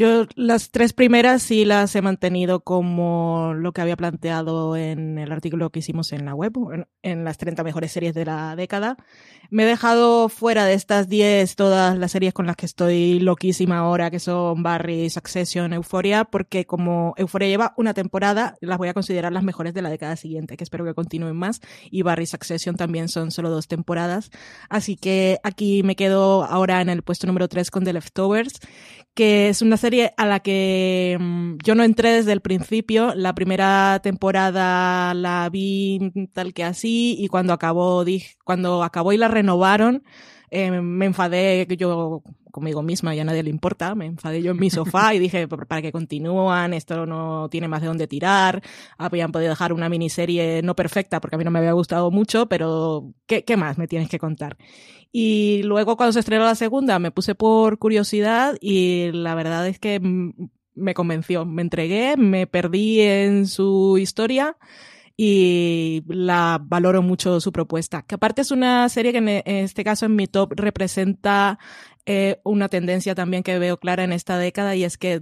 [0.00, 5.30] Yo las tres primeras sí las he mantenido como lo que había planteado en el
[5.30, 8.96] artículo que hicimos en la web, en, en las 30 mejores series de la década.
[9.50, 13.76] Me he dejado fuera de estas 10 todas las series con las que estoy loquísima
[13.76, 18.94] ahora, que son Barry, Succession, Euphoria, porque como Euphoria lleva una temporada, las voy a
[18.94, 21.60] considerar las mejores de la década siguiente, que espero que continúen más.
[21.90, 24.30] Y Barry y Succession también son solo dos temporadas.
[24.70, 28.60] Así que aquí me quedo ahora en el puesto número 3 con The Leftovers
[29.14, 33.14] que es una serie a la que mm, yo no entré desde el principio.
[33.14, 39.18] La primera temporada la vi tal que así y cuando acabó, dije, cuando acabó y
[39.18, 40.04] la renovaron,
[40.50, 44.58] eh, me enfadé yo conmigo misma y a nadie le importa, me enfadé yo en
[44.58, 48.62] mi sofá y dije, para que continúan, esto no tiene más de dónde tirar,
[48.98, 52.46] habían podido dejar una miniserie no perfecta porque a mí no me había gustado mucho,
[52.46, 54.56] pero ¿qué, qué más me tienes que contar?
[55.12, 59.78] Y luego cuando se estrenó la segunda me puse por curiosidad y la verdad es
[59.78, 60.00] que
[60.74, 64.56] me convenció, me entregué, me perdí en su historia
[65.22, 68.02] y la valoro mucho su propuesta.
[68.02, 71.58] Que aparte es una serie que en este caso en mi top representa
[72.06, 75.20] eh, una tendencia también que veo clara en esta década y es que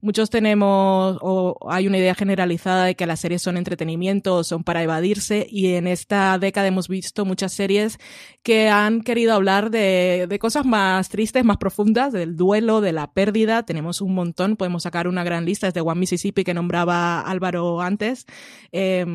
[0.00, 4.64] muchos tenemos o hay una idea generalizada de que las series son entretenimiento o son
[4.64, 7.98] para evadirse y en esta década hemos visto muchas series
[8.42, 13.12] que han querido hablar de, de cosas más tristes, más profundas, del duelo, de la
[13.12, 13.64] pérdida.
[13.64, 18.26] Tenemos un montón, podemos sacar una gran lista, desde One Mississippi que nombraba Álvaro antes.
[18.72, 19.06] Eh,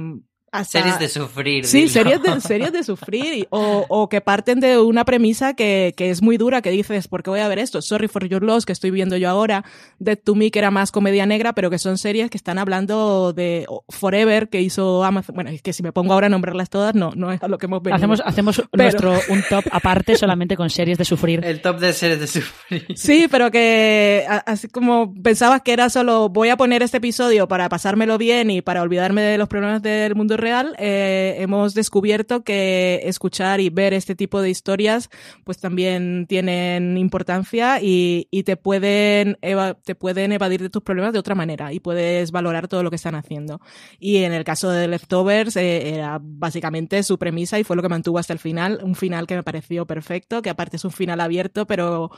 [0.52, 0.80] hasta...
[0.80, 1.66] Series de sufrir.
[1.66, 3.48] Sí, series de, series de sufrir.
[3.50, 7.24] O, o, que parten de una premisa que, que, es muy dura, que dices, ¿por
[7.24, 7.82] qué voy a ver esto?
[7.82, 9.64] Sorry for Your Loss, que estoy viendo yo ahora.
[10.00, 13.34] Dead to Me, que era más comedia negra, pero que son series que están hablando
[13.34, 15.36] de Forever, que hizo Amazon.
[15.36, 17.58] Bueno, es que si me pongo ahora a nombrarlas todas, no, no es a lo
[17.58, 17.96] que hemos venido.
[17.96, 18.84] Hacemos, hacemos pero...
[18.84, 21.44] nuestro, un top aparte solamente con series de sufrir.
[21.46, 22.86] El top de series de sufrir.
[22.96, 27.70] Sí, pero que así como pensabas que era solo voy a poner este episodio para
[27.70, 33.02] pasármelo bien y para olvidarme de los problemas del mundo real, eh, hemos descubierto que
[33.04, 35.10] escuchar y ver este tipo de historias
[35.44, 39.38] pues también tienen importancia y, y te, pueden
[39.84, 42.96] te pueden evadir de tus problemas de otra manera y puedes valorar todo lo que
[42.98, 43.62] están haciendo.
[44.00, 47.90] Y en el caso de Leftovers eh, era básicamente su premisa y fue lo que
[47.90, 51.22] mantuvo hasta el final, un final que me pareció perfecto, que aparte es un final
[51.22, 52.12] abierto, pero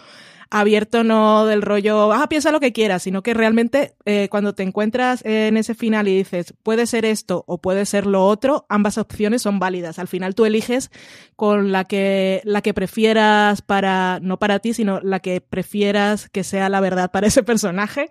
[0.50, 4.64] abierto no del rollo, ah, piensa lo que quieras, sino que realmente eh, cuando te
[4.64, 8.98] encuentras en ese final y dices, puede ser esto o puede ser lo otro, ambas
[8.98, 10.00] opciones son válidas.
[10.00, 10.92] Al final tú eliges
[11.36, 16.44] con la que, la que prefieras para, no para ti, sino la que prefieras que
[16.44, 18.10] sea la verdad para ese personaje.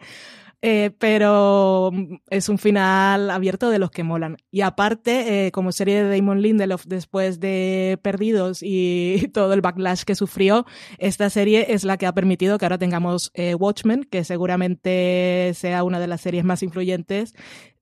[0.65, 1.91] Eh, pero
[2.31, 4.37] es un final abierto de los que molan.
[4.53, 10.05] Y aparte, eh, como serie de Damon Lindelof después de Perdidos y todo el backlash
[10.05, 10.65] que sufrió,
[10.99, 15.83] esta serie es la que ha permitido que ahora tengamos eh, Watchmen, que seguramente sea
[15.83, 17.35] una de las series más influyentes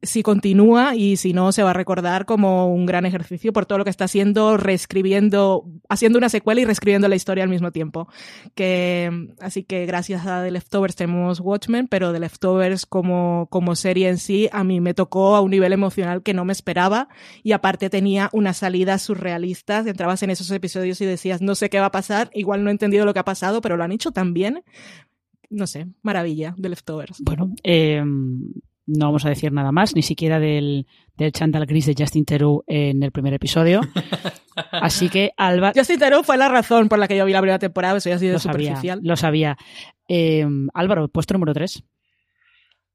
[0.03, 3.79] si continúa y si no se va a recordar como un gran ejercicio por todo
[3.79, 8.09] lo que está haciendo, reescribiendo, haciendo una secuela y reescribiendo la historia al mismo tiempo.
[8.55, 14.09] Que, así que gracias a The Leftovers tenemos Watchmen, pero The Leftovers como, como serie
[14.09, 17.09] en sí a mí me tocó a un nivel emocional que no me esperaba
[17.43, 21.79] y aparte tenía unas salidas surrealistas, entrabas en esos episodios y decías no sé qué
[21.79, 24.13] va a pasar, igual no he entendido lo que ha pasado, pero lo han hecho
[24.13, 24.63] tan bien
[25.51, 27.21] no sé, maravilla de Leftovers.
[27.23, 28.05] Bueno, eh,
[28.91, 30.86] no vamos a decir nada más, ni siquiera del,
[31.16, 33.80] del Chandal Gris de Justin Theroux en el primer episodio.
[34.72, 35.74] Así que Álvaro...
[35.76, 38.16] Justin Theroux fue la razón por la que yo vi la primera temporada, eso ya
[38.16, 38.99] ha sido lo superficial.
[38.99, 39.57] Sabía, lo sabía.
[40.09, 41.84] Eh, Álvaro, puesto número 3.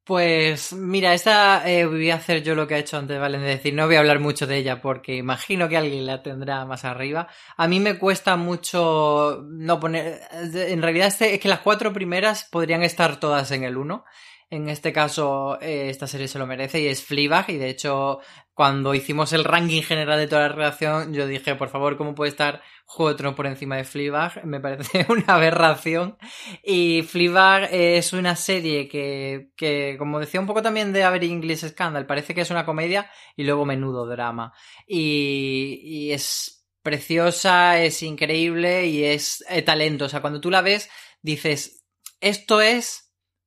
[0.06, 3.58] Pues mira, esta eh, voy a hacer yo lo que ha hecho antes Valen, es
[3.58, 6.86] decir, no voy a hablar mucho de ella porque imagino que alguien la tendrá más
[6.86, 7.28] arriba.
[7.58, 12.48] A mí me cuesta mucho no poner, en realidad este, es que las cuatro primeras
[12.52, 14.06] podrían estar todas en el 1
[14.50, 17.50] en este caso, eh, esta serie se lo merece y es Fleabag.
[17.50, 18.20] Y de hecho,
[18.54, 22.30] cuando hicimos el ranking general de toda la relación, yo dije, por favor, ¿cómo puede
[22.30, 24.46] estar Juego por encima de Fleabag?
[24.46, 26.18] Me parece una aberración.
[26.64, 31.68] Y Fleabag es una serie que, que, como decía un poco también de Avery English
[31.68, 34.54] Scandal, parece que es una comedia y luego menudo drama.
[34.88, 40.06] Y, y es preciosa, es increíble y es eh, talento.
[40.06, 40.88] O sea, cuando tú la ves,
[41.24, 41.84] dices,
[42.22, 43.05] esto es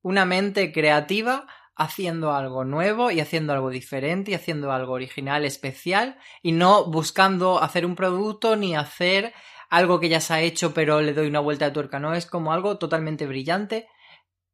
[0.09, 1.47] una mente creativa
[1.77, 7.63] haciendo algo nuevo y haciendo algo diferente y haciendo algo original, especial y no buscando
[7.63, 9.35] hacer un producto ni hacer
[9.69, 12.25] algo que ya se ha hecho pero le doy una vuelta de tuerca, no, es
[12.25, 13.87] como algo totalmente brillante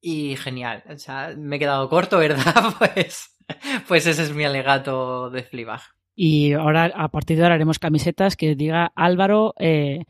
[0.00, 0.82] y genial.
[0.90, 2.74] O sea, me he quedado corto, ¿verdad?
[2.76, 3.38] Pues,
[3.86, 5.82] pues ese es mi alegato de Fleabag.
[6.16, 10.04] Y ahora, a partir de ahora, haremos camisetas que diga Álvaro eh,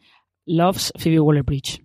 [0.47, 1.85] loves Phoebe Waller-Bridge.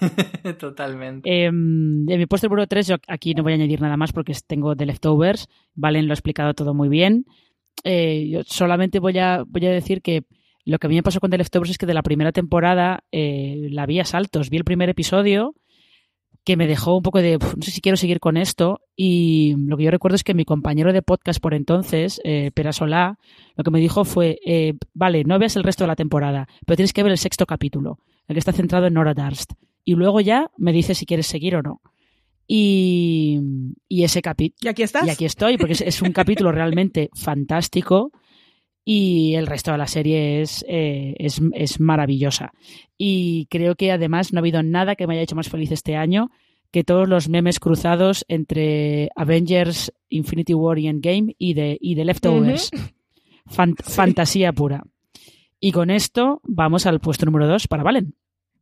[0.58, 1.30] Totalmente.
[1.30, 4.34] Eh, en mi puesto número 3, yo aquí no voy a añadir nada más porque
[4.46, 5.48] tengo The Leftovers.
[5.74, 7.26] Valen lo ha explicado todo muy bien.
[7.84, 10.24] Eh, yo solamente voy a, voy a decir que
[10.64, 13.04] lo que a mí me pasó con The Leftovers es que de la primera temporada
[13.10, 14.50] eh, la vi a saltos.
[14.50, 15.54] Vi el primer episodio
[16.44, 19.76] que me dejó un poco de no sé si quiero seguir con esto y lo
[19.76, 23.18] que yo recuerdo es que mi compañero de podcast por entonces, eh, Solá,
[23.56, 26.76] lo que me dijo fue, eh, vale, no veas el resto de la temporada, pero
[26.76, 29.52] tienes que ver el sexto capítulo, el que está centrado en Nora Darst
[29.84, 31.80] y luego ya me dices si quieres seguir o no.
[32.46, 33.40] Y,
[33.88, 34.58] y ese capítulo...
[34.62, 35.06] ¿Y aquí estás?
[35.06, 38.12] Y aquí estoy, porque es, es un capítulo realmente fantástico
[38.84, 42.52] y el resto de la serie es, eh, es, es, maravillosa.
[42.98, 45.96] Y creo que además no ha habido nada que me haya hecho más feliz este
[45.96, 46.30] año
[46.72, 52.04] que todos los memes cruzados entre Avengers, Infinity War y Endgame y de, y de
[52.04, 52.70] Leftovers.
[52.72, 52.92] Uh -huh.
[53.46, 53.92] Fan, sí.
[53.92, 54.82] Fantasía pura.
[55.60, 58.14] Y con esto vamos al puesto número 2 para Valen.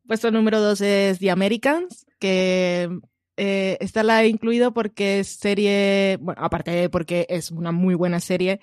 [0.07, 2.89] Puesto número 2 es The Americans, que
[3.37, 8.21] eh, esta la he incluido porque es serie, bueno, aparte porque es una muy buena
[8.21, 8.61] serie,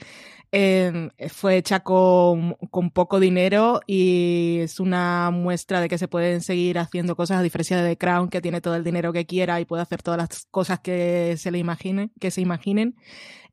[0.51, 6.41] eh, fue hecha con, con, poco dinero y es una muestra de que se pueden
[6.41, 9.59] seguir haciendo cosas a diferencia de The Crown que tiene todo el dinero que quiera
[9.59, 12.95] y puede hacer todas las cosas que se le imaginen, que se imaginen.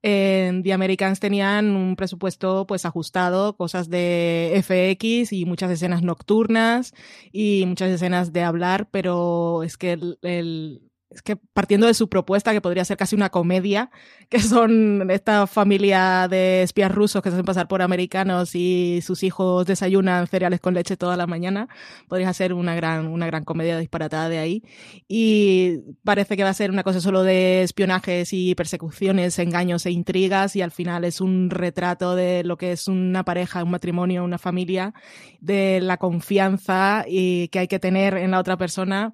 [0.03, 6.93] En The Americans tenían un presupuesto pues ajustado, cosas de FX y muchas escenas nocturnas
[7.33, 10.83] y muchas escenas de hablar, pero es que el, el
[11.15, 13.91] es que partiendo de su propuesta, que podría ser casi una comedia,
[14.29, 19.23] que son esta familia de espías rusos que se hacen pasar por americanos y sus
[19.23, 21.69] hijos desayunan cereales con leche toda la mañana,
[22.09, 24.63] podría ser una gran, una gran comedia disparatada de ahí.
[25.07, 29.93] Y parece que va a ser una cosa solo de espionajes y persecuciones, engaños e
[29.93, 34.25] intrigas, y al final es un retrato de lo que es una pareja, un matrimonio,
[34.25, 34.95] una familia,
[35.41, 39.13] de la confianza y que hay que tener en la otra persona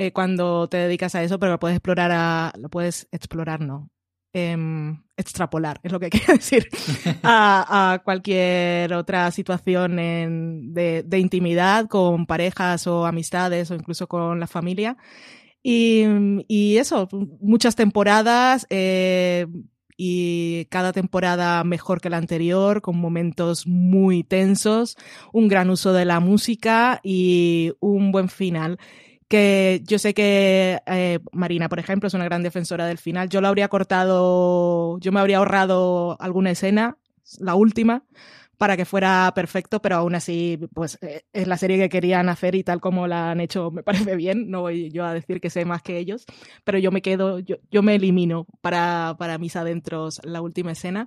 [0.00, 3.90] eh, cuando te dedicas a eso, pero lo puedes explorar a, lo puedes explorar, no,
[4.32, 4.56] eh,
[5.14, 6.70] extrapolar, es lo que quiero decir,
[7.22, 9.96] a, cualquier otra situación
[10.72, 14.96] de, intimidad con parejas o amistades o incluso con la familia.
[15.62, 16.04] Y,
[16.48, 17.06] y eso,
[17.38, 18.66] muchas temporadas.
[18.70, 19.46] Eh,
[19.98, 24.96] y cada temporada mejor que la anterior, con momentos muy tensos,
[25.34, 28.78] un gran uso de la música y un buen final
[29.30, 33.28] que yo sé que eh, Marina, por ejemplo, es una gran defensora del final.
[33.28, 36.98] Yo lo habría cortado, yo me habría ahorrado alguna escena,
[37.38, 38.02] la última,
[38.58, 42.56] para que fuera perfecto, pero aún así, pues eh, es la serie que querían hacer
[42.56, 44.50] y tal como la han hecho, me parece bien.
[44.50, 46.26] No voy yo a decir que sé más que ellos,
[46.64, 51.06] pero yo me quedo, yo, yo me elimino para, para mis adentros la última escena.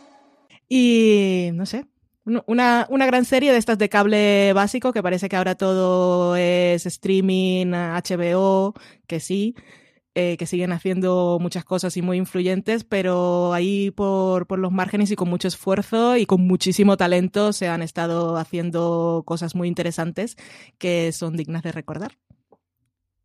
[0.73, 1.85] Y no sé,
[2.23, 6.85] una, una gran serie de estas de cable básico que parece que ahora todo es
[6.85, 8.73] streaming, HBO,
[9.05, 9.53] que sí,
[10.15, 15.11] eh, que siguen haciendo muchas cosas y muy influyentes, pero ahí por, por los márgenes
[15.11, 20.37] y con mucho esfuerzo y con muchísimo talento se han estado haciendo cosas muy interesantes
[20.77, 22.17] que son dignas de recordar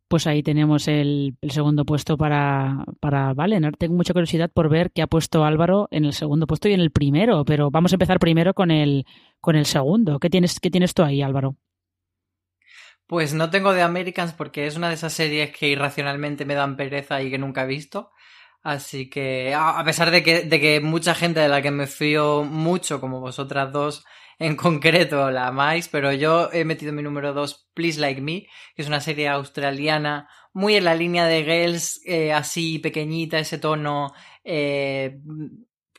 [0.07, 3.33] pues ahí tenemos el, segundo puesto para, para.
[3.77, 6.79] Tengo mucha curiosidad por ver qué ha puesto Álvaro en el segundo puesto y en
[6.79, 9.05] el primero, pero vamos a empezar primero con el,
[9.41, 10.19] con el segundo.
[10.19, 11.55] ¿Qué tienes, qué tienes tú ahí, Álvaro?
[13.05, 16.75] Pues no tengo de Americans porque es una de esas series que irracionalmente me dan
[16.75, 18.11] pereza y que nunca he visto.
[18.63, 22.43] Así que, a pesar de que, de que mucha gente de la que me fío
[22.43, 24.05] mucho, como vosotras dos,
[24.39, 28.81] en concreto la más, pero yo he metido mi número 2, Please Like Me, que
[28.81, 34.13] es una serie australiana muy en la línea de Girls, eh, así pequeñita, ese tono,
[34.43, 35.19] eh,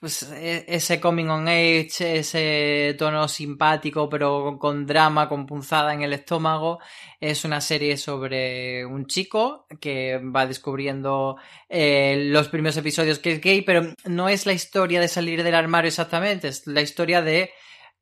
[0.00, 6.02] pues e, ese coming on age, ese tono simpático, pero con drama, con punzada en
[6.02, 6.80] el estómago.
[7.20, 11.36] Es una serie sobre un chico que va descubriendo
[11.68, 15.54] eh, los primeros episodios que es gay, pero no es la historia de salir del
[15.54, 17.50] armario exactamente, es la historia de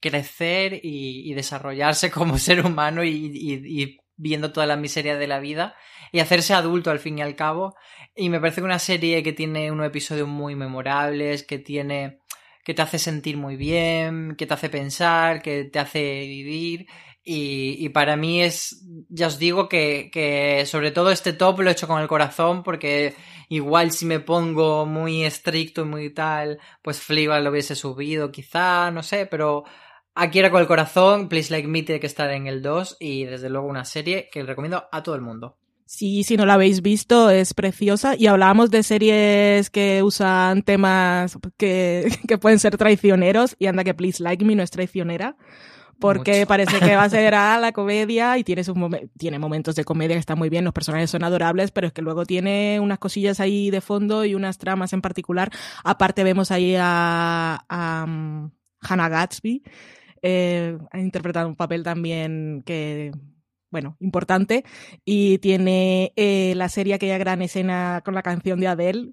[0.01, 5.75] crecer y, desarrollarse como ser humano y, viendo toda la miseria de la vida
[6.11, 7.75] y hacerse adulto al fin y al cabo.
[8.15, 12.21] Y me parece que una serie que tiene unos episodios muy memorables, que tiene
[12.67, 16.87] que te hace sentir muy bien, que te hace pensar, que te hace vivir.
[17.23, 21.89] Y, para mí es, ya os digo que, sobre todo este top lo he hecho
[21.89, 23.15] con el corazón porque
[23.49, 28.91] igual si me pongo muy estricto y muy tal, pues Fleabag lo hubiese subido quizá,
[28.91, 29.65] no sé, pero
[30.19, 33.25] Aquí era con el corazón, Please Like Me tiene que estar en el 2 y
[33.25, 35.59] desde luego una serie que recomiendo a todo el mundo.
[35.85, 38.17] Sí, si no la habéis visto, es preciosa.
[38.17, 43.57] Y hablábamos de series que usan temas que, que pueden ser traicioneros.
[43.59, 45.37] Y anda que Please Like Me no es traicionera.
[46.01, 48.75] Porque parece que va a ser a la comedia y tiene, sus
[49.19, 52.03] tiene momentos de comedia que están muy bien, los personajes son adorables, pero es que
[52.03, 55.51] luego tiene unas cosillas ahí de fondo y unas tramas en particular.
[55.85, 58.51] Aparte vemos ahí a, a um,
[58.81, 59.63] Hannah Gatsby,
[60.23, 63.13] eh, ha interpretado un papel también que,
[63.71, 64.65] bueno, importante.
[65.05, 69.13] Y tiene eh, la serie aquella gran escena con la canción de Adele.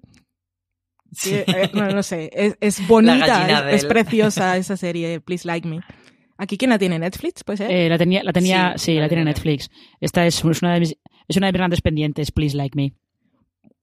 [1.26, 2.30] Eh, no, sé,
[2.60, 5.80] es, bonita, es, preciosa esa serie, Please Like Me.
[6.36, 6.98] ¿Aquí quién la tiene?
[6.98, 7.44] ¿Netflix?
[7.44, 7.90] ¿Puede ser?
[7.90, 9.70] la tenía, la tenía, sí, la tiene Netflix.
[10.00, 10.96] Esta es, una de mis,
[11.28, 12.94] es una de mis grandes pendientes, Please Like Me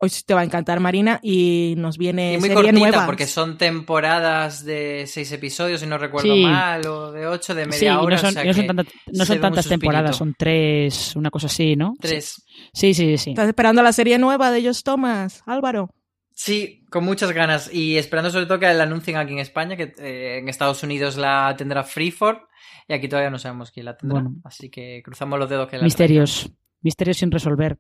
[0.02, 3.58] hoy te va a encantar Marina y nos viene y muy serie cortita porque son
[3.58, 8.22] temporadas de seis episodios si no recuerdo mal o de ocho de media hora no
[8.32, 12.44] son, no son, no son tantas temporadas son tres una cosa así no tres.
[12.74, 15.90] Sí sí sí estás esperando la serie nueva de Josh Thomas Álvaro.
[16.34, 19.94] Sí, con muchas ganas y esperando sobre todo que la anuncien aquí en España, que
[20.00, 22.40] eh, en Estados Unidos la tendrá Freeform
[22.88, 24.24] y aquí todavía no sabemos quién la tendrá.
[24.44, 27.78] Así que cruzamos los dedos que la Misterios, misterios sin resolver.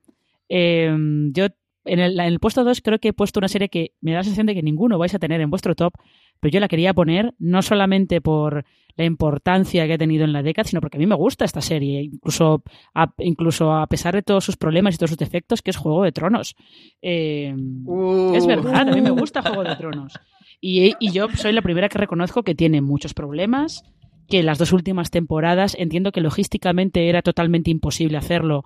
[0.47, 0.95] Eh,
[1.31, 1.47] yo
[1.85, 4.47] en el, puesto 2 creo que he puesto una serie que me da la sensación
[4.47, 5.93] de que ninguno vais a tener en vuestro top,
[6.39, 8.65] pero yo la quería poner no solamente por
[8.97, 11.61] la importancia que ha tenido en la década, sino porque a mí me gusta esta
[11.61, 12.63] serie, incluso
[12.93, 16.03] a, incluso a pesar de todos sus problemas y todos sus defectos, que es Juego
[16.03, 16.55] de Tronos.
[17.01, 17.53] Eh,
[17.85, 18.33] uh.
[18.35, 20.19] es verdad, a mí me gusta Juego de Tronos.
[20.59, 23.83] Y, y yo soy la primera que reconozco que tiene muchos problemas,
[24.29, 28.63] que las dos últimas temporadas entiendo que logísticamente era totalmente imposible hacerlo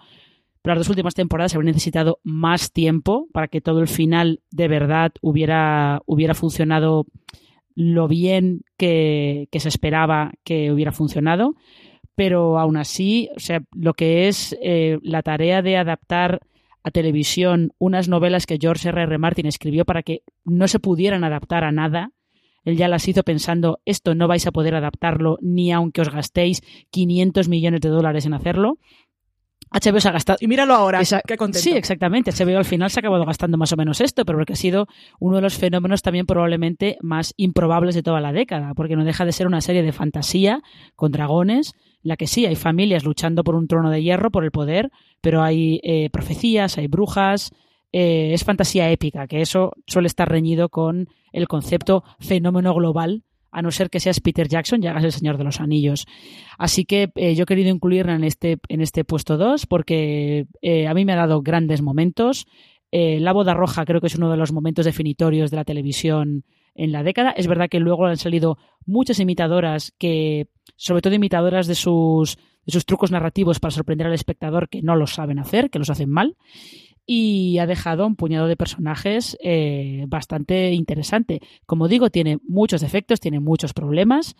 [0.68, 5.12] las dos últimas temporadas habría necesitado más tiempo para que todo el final de verdad
[5.22, 7.06] hubiera, hubiera funcionado
[7.76, 11.56] lo bien que, se esperaba que hubiera funcionado,
[12.16, 16.40] pero aún así, o sea, lo que es eh, la tarea de adaptar
[16.84, 19.02] a televisión unas novelas que George R.
[19.04, 19.18] R.
[19.18, 22.12] Martin escribió para que no se pudieran adaptar a nada,
[22.66, 26.62] él ya las hizo pensando, esto no vais a poder adaptarlo ni aunque os gastéis
[26.90, 28.80] 500 millones de dólares en hacerlo.
[29.76, 30.38] HBO se ha gastado.
[30.40, 31.60] Y míralo ahora, qué contento.
[31.64, 32.32] Sí, exactamente.
[32.32, 34.88] HBO al final se ha acabado gastando más o menos esto, pero porque ha sido
[35.20, 39.26] uno de los fenómenos también probablemente más improbables de toda la década, porque no deja
[39.26, 40.62] de ser una serie de fantasía
[40.96, 44.52] con dragones, la que sí, hay familias luchando por un trono de hierro, por el
[44.52, 47.52] poder, pero hay eh, profecías, hay brujas,
[47.92, 53.24] eh, es fantasía épica, que eso suele estar reñido con el concepto fenómeno global
[53.56, 56.06] a no ser que seas Peter Jackson y hagas El Señor de los Anillos.
[56.58, 60.88] Así que eh, yo he querido incluirla en este, en este puesto 2 porque eh,
[60.88, 62.48] a mí me ha dado grandes momentos.
[62.92, 66.44] Eh, la boda roja creo que es uno de los momentos definitorios de la televisión
[66.76, 67.32] en la década.
[67.32, 72.74] Es verdad que luego han salido muchas imitadoras que, sobre todo imitadoras de sus, de
[72.74, 76.10] sus trucos narrativos para sorprender al espectador que no lo saben hacer, que los hacen
[76.10, 76.36] mal
[77.06, 81.42] y ha dejado un puñado de personajes eh, bastante interesante.
[81.66, 84.36] Como digo, tiene muchos defectos, tiene muchos problemas,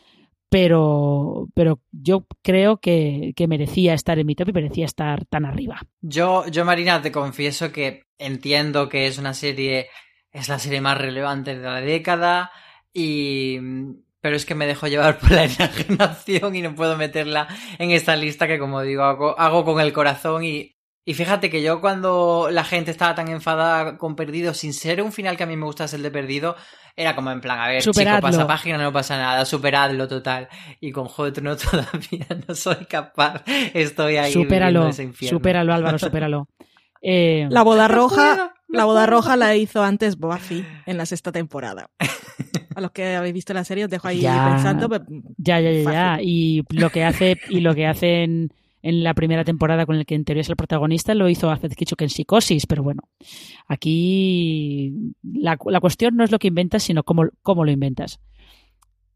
[0.50, 5.82] pero, pero yo creo que, merecía estar en mi top y merecía estar tan arriba.
[6.02, 9.88] Yo, yo, Marina, te confieso que entiendo que es una serie,
[10.32, 12.52] es la serie más relevante de la década
[12.94, 13.60] y
[14.22, 17.48] pero es que me dejo llevar por la enajenación y no puedo meterla
[17.78, 20.75] en esta lista que, como digo, hago, hago con el corazón y
[21.08, 25.12] y fíjate que yo cuando la gente estaba tan enfadada con Perdido, sin ser un
[25.12, 26.56] final que a mí me gustase el de Perdido,
[26.96, 30.48] era como en plan, a ver, chico, pasa página, no pasa nada, superadlo total.
[30.82, 33.44] Y con Juego no todavía no soy capaz,
[33.76, 36.48] estoy ahí Supéralo, ese supéralo Álvaro, supéralo.
[37.08, 41.92] Eh, la boda roja, la boda roja la hizo antes Buffy en la sexta temporada.
[42.76, 44.90] A los que habéis visto la serie os dejo ahí pensando.
[44.90, 45.02] Pues,
[45.38, 46.18] ya, ya, ya, ya.
[46.20, 48.52] Y lo que hace, y lo que hacen
[48.86, 51.70] en la primera temporada con el que en teoría es el protagonista, lo hizo hace
[51.70, 53.02] que en Psicosis, pero bueno,
[53.68, 58.20] aquí la, cuestión no es lo que inventas, sino cómo, cómo, lo inventas.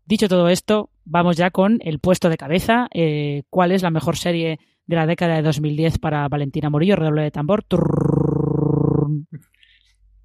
[0.07, 2.87] Dicho todo esto, vamos ya con el puesto de cabeza.
[2.91, 6.95] Eh, ¿Cuál es la mejor serie de la década de 2010 para Valentina Morillo?
[6.95, 7.63] Redoble de tambor.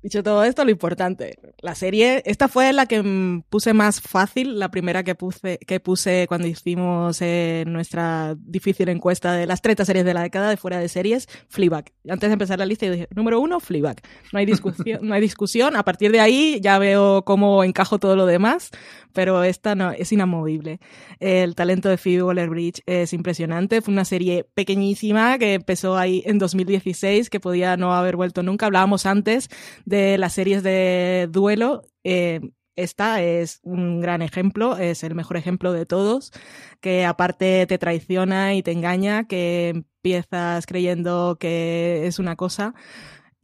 [0.04, 4.70] Dicho todo esto, lo importante, la serie, esta fue la que puse más fácil, la
[4.70, 10.04] primera que puse, que puse cuando hicimos eh, nuestra difícil encuesta de las 30 series
[10.04, 11.86] de la década de fuera de series, Fleabag.
[12.06, 14.02] Antes de empezar la lista, yo dije, número uno, Fleabag.
[14.30, 15.74] No hay discusión, no hay discusión.
[15.74, 18.72] A partir de ahí ya veo cómo encajo todo lo demás,
[19.14, 20.80] pero esta no, es inamovible.
[21.18, 23.80] El talento de Phoebe Waller-Bridge es impresionante.
[23.80, 28.66] Fue una serie pequeñísima que empezó ahí en 2016, que podía no haber vuelto nunca.
[28.66, 29.48] Hablábamos antes
[29.86, 31.82] de las series de duelo.
[32.04, 32.40] Eh,
[32.76, 36.32] esta es un gran ejemplo, es el mejor ejemplo de todos,
[36.80, 42.74] que aparte te traiciona y te engaña, que empiezas creyendo que es una cosa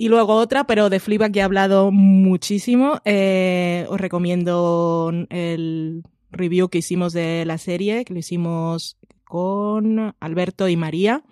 [0.00, 3.02] y luego otra, pero de Fleabag ya he hablado muchísimo.
[3.04, 10.68] Eh, os recomiendo el review que hicimos de la serie, que lo hicimos con Alberto
[10.68, 11.22] y María.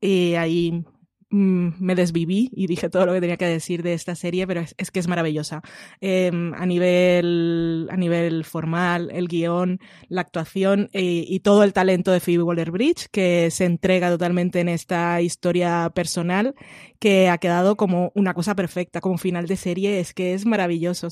[0.00, 0.84] Y ahí
[1.32, 4.62] Mm, me desviví y dije todo lo que tenía que decir de esta serie, pero
[4.76, 5.62] es, que es maravillosa.
[6.00, 9.78] Em, a, nivel, a nivel formal, el guion,
[10.08, 14.68] la actuación eh, y todo el talento de Phoebe Waller-Bridge, que se entrega totalmente en
[14.68, 16.56] esta historia personal,
[16.98, 21.08] que ha quedado como una cosa perfecta, como final de serie, es que es maravilloso.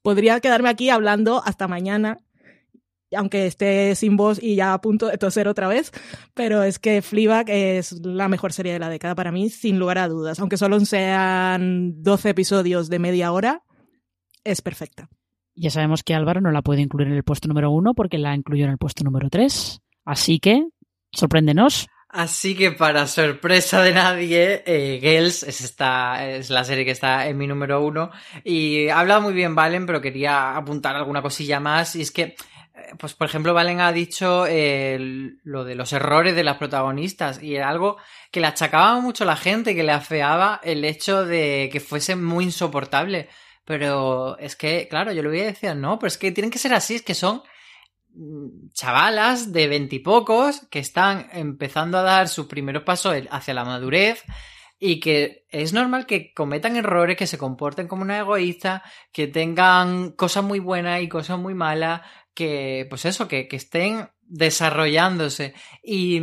[0.00, 2.23] Podría quedarme aquí hablando hasta mañana
[3.16, 5.92] aunque esté sin voz y ya a punto de toser otra vez,
[6.34, 9.98] pero es que Fleabag es la mejor serie de la década para mí, sin lugar
[9.98, 10.40] a dudas.
[10.40, 13.62] Aunque solo sean 12 episodios de media hora,
[14.44, 15.08] es perfecta.
[15.56, 18.34] Ya sabemos que Álvaro no la puede incluir en el puesto número uno porque la
[18.34, 19.80] incluyó en el puesto número tres.
[20.04, 20.66] Así que,
[21.12, 21.86] sorpréndenos.
[22.08, 27.26] Así que para sorpresa de nadie, eh, Girls es, esta, es la serie que está
[27.26, 28.10] en mi número uno.
[28.44, 31.96] Y ha hablado muy bien Valen, pero quería apuntar alguna cosilla más.
[31.96, 32.36] Y es que
[32.98, 34.98] pues por ejemplo, Valen ha dicho eh,
[35.42, 37.96] lo de los errores de las protagonistas y era algo
[38.30, 42.44] que le achacaba mucho la gente, que le afeaba el hecho de que fuese muy
[42.44, 43.28] insoportable.
[43.64, 46.58] Pero es que, claro, yo le voy a decir, no, pero es que tienen que
[46.58, 47.42] ser así, es que son
[48.14, 54.24] mm, chavalas de veintipocos que están empezando a dar sus primeros pasos hacia la madurez
[54.78, 58.82] y que es normal que cometan errores, que se comporten como una egoísta,
[59.12, 62.02] que tengan cosas muy buenas y cosas muy malas,
[62.34, 65.54] que, pues eso, que, que estén desarrollándose.
[65.82, 66.20] Y,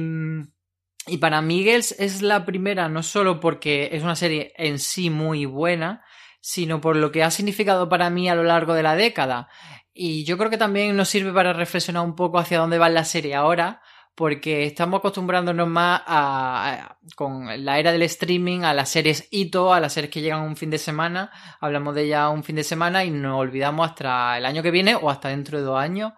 [1.08, 5.46] y para Miguels es la primera, no solo porque es una serie en sí muy
[5.46, 6.04] buena,
[6.42, 9.48] sino por lo que ha significado para mí a lo largo de la década.
[9.94, 13.06] Y yo creo que también nos sirve para reflexionar un poco hacia dónde va la
[13.06, 13.82] serie ahora,
[14.16, 19.80] porque estamos acostumbrándonos más a, con la era del streaming a las series hito, a
[19.80, 23.06] las series que llegan un fin de semana, hablamos de ella un fin de semana
[23.06, 26.14] y nos olvidamos hasta el año que viene o hasta dentro de dos años,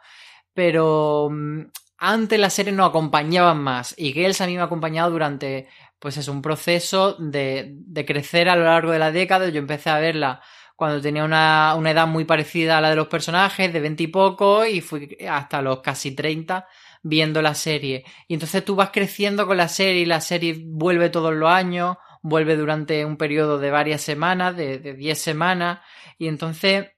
[0.53, 1.61] pero mm,
[1.97, 5.67] antes las series nos acompañaban más y Girls a mí me ha acompañado durante
[5.99, 9.89] pues es un proceso de, de crecer a lo largo de la década, yo empecé
[9.89, 10.41] a verla
[10.75, 14.07] cuando tenía una, una edad muy parecida a la de los personajes, de 20 y
[14.07, 16.67] poco, y fui hasta los casi 30
[17.03, 18.05] viendo la serie.
[18.27, 21.97] Y entonces tú vas creciendo con la serie y la serie vuelve todos los años,
[22.23, 25.81] vuelve durante un periodo de varias semanas, de 10 semanas,
[26.17, 26.93] y entonces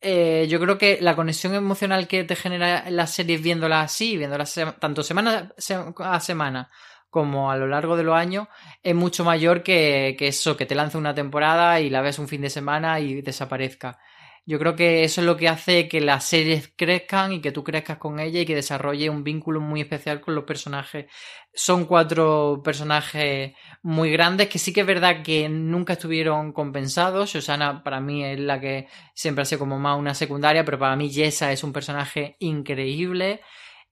[0.00, 4.54] eh, yo creo que la conexión emocional que te genera las series viéndolas así, viéndolas
[4.78, 5.52] tanto semana
[5.98, 6.70] a semana
[7.10, 8.48] como a lo largo de los años,
[8.82, 12.28] es mucho mayor que, que eso, que te lance una temporada y la ves un
[12.28, 13.98] fin de semana y desaparezca.
[14.48, 17.62] Yo creo que eso es lo que hace que las series crezcan y que tú
[17.62, 21.04] crezcas con ella y que desarrolle un vínculo muy especial con los personajes.
[21.52, 23.52] Son cuatro personajes
[23.82, 27.28] muy grandes que sí que es verdad que nunca estuvieron compensados.
[27.28, 30.96] Susana para mí es la que siempre ha sido como más una secundaria, pero para
[30.96, 33.42] mí Jessa es un personaje increíble.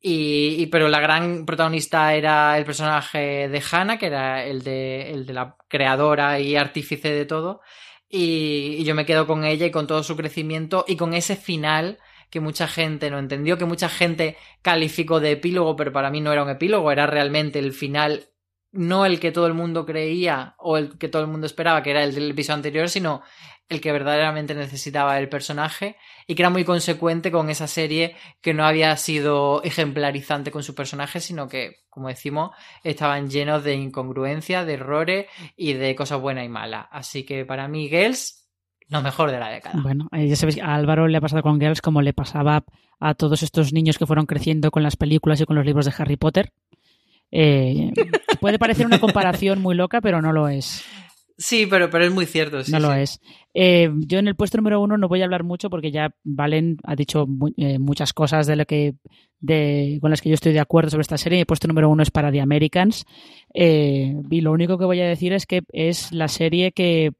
[0.00, 5.26] Y, pero la gran protagonista era el personaje de Hannah, que era el de, el
[5.26, 7.60] de la creadora y artífice de todo.
[8.08, 11.98] Y, yo me quedo con ella y con todo su crecimiento y con ese final
[12.30, 16.32] que mucha gente no entendió, que mucha gente calificó de epílogo, pero para mí no
[16.32, 18.28] era un epílogo, era realmente el final,
[18.76, 21.90] no el que todo el mundo creía o el que todo el mundo esperaba, que
[21.90, 23.22] era el del episodio anterior, sino
[23.68, 25.96] el que verdaderamente necesitaba el personaje
[26.26, 30.74] y que era muy consecuente con esa serie que no había sido ejemplarizante con su
[30.74, 32.50] personaje, sino que, como decimos,
[32.84, 35.26] estaban llenos de incongruencias, de errores
[35.56, 36.86] y de cosas buenas y malas.
[36.92, 38.48] Así que para mí, Girls,
[38.88, 39.80] lo mejor de la década.
[39.82, 42.64] Bueno, eh, ya sabéis, a Álvaro le ha pasado con Girls como le pasaba
[43.00, 45.94] a todos estos niños que fueron creciendo con las películas y con los libros de
[45.98, 46.52] Harry Potter.
[47.30, 47.92] Eh,
[48.40, 50.84] puede parecer una comparación muy loca, pero no lo es.
[51.38, 52.58] Sí, pero, pero es muy cierto.
[52.70, 53.20] no lo es.
[53.52, 56.78] Eh, yo en el puesto número uno no voy a hablar mucho porque ya Valen
[56.84, 57.26] ha dicho
[57.58, 58.94] eh, muchas cosas de lo que
[59.40, 61.40] de, con las que yo estoy de acuerdo sobre esta serie.
[61.40, 63.04] El puesto número uno es para The Americans.
[63.52, 67.12] Eh, y lo único que voy a decir es que es la serie que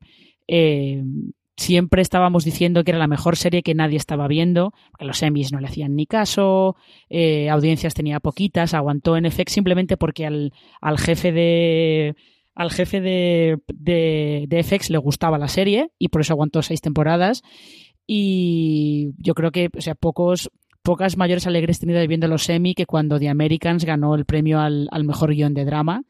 [1.56, 5.52] siempre estábamos diciendo que era la mejor serie que nadie estaba viendo, porque los Emmys
[5.52, 6.76] no le hacían ni caso,
[7.50, 12.16] audiencias tenía poquitas, aguantó en FX simplemente porque al, al jefe de
[12.56, 17.42] al jefe de, de, FX le gustaba la serie y por eso aguantó seis temporadas.
[18.06, 20.50] Y yo creo que, o sea, pocos,
[20.82, 24.88] pocas mayores alegres tenido viendo los Emmy que cuando The Americans ganó el premio al,
[25.04, 26.04] mejor guion de drama.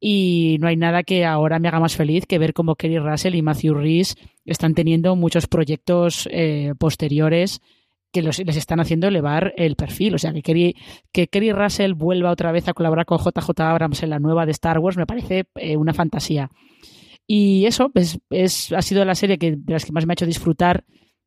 [0.00, 3.34] Y no hay nada que ahora me haga más feliz que ver cómo Kerry Russell
[3.34, 4.16] y Matthew Rhys
[4.46, 7.60] están teniendo muchos proyectos eh, posteriores
[8.12, 10.14] que les están haciendo elevar el perfil.
[10.14, 10.74] O sea, que Kerry,
[11.12, 14.52] que Kerry Russell vuelva otra vez a colaborar con JJ Abrams en la nueva de
[14.52, 16.50] Star Wars me parece eh, una fantasía.
[17.26, 20.14] Y eso pues, es, ha sido la serie que, de las que más me ha
[20.14, 20.84] hecho disfrutar,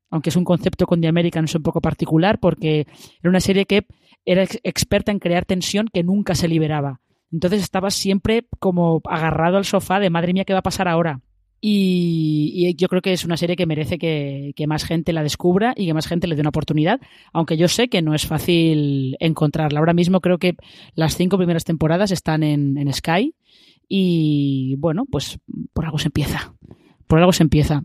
[0.09, 2.87] aunque es un concepto con The Americans un poco particular, porque
[3.21, 3.85] era una serie que
[4.25, 6.99] era experta en crear tensión que nunca se liberaba.
[7.33, 11.19] Entonces estabas siempre como agarrado al sofá de madre mía, ¿qué va a pasar ahora?
[11.59, 15.85] Y, yo creo que es una serie que merece que, más gente la descubra y
[15.85, 16.99] que más gente le dé una oportunidad,
[17.31, 19.79] aunque yo sé que no es fácil encontrarla.
[19.79, 20.55] Ahora mismo creo que
[20.93, 23.33] las cinco primeras temporadas están en, en Sky
[23.87, 25.39] y bueno, pues
[25.73, 26.53] por algo se empieza.
[27.07, 27.83] Por algo se empieza.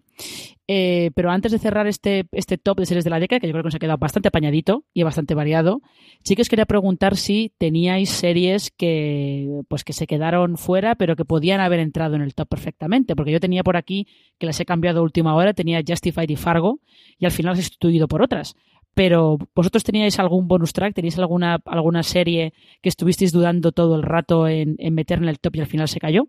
[0.70, 3.52] Eh, pero antes de cerrar este, este top de series de la década, que yo
[3.52, 5.80] creo que nos ha quedado bastante apañadito y bastante variado,
[6.22, 11.16] sí que os quería preguntar si teníais series que, pues que se quedaron fuera, pero
[11.16, 13.16] que podían haber entrado en el top perfectamente.
[13.16, 14.06] Porque yo tenía por aquí,
[14.38, 16.80] que las he cambiado a última hora, tenía Justified y Fargo,
[17.18, 18.54] y al final las he sustituido por otras.
[18.92, 24.02] Pero vosotros teníais algún bonus track, teníais alguna, alguna serie que estuvisteis dudando todo el
[24.02, 26.28] rato en, en meter en el top y al final se cayó.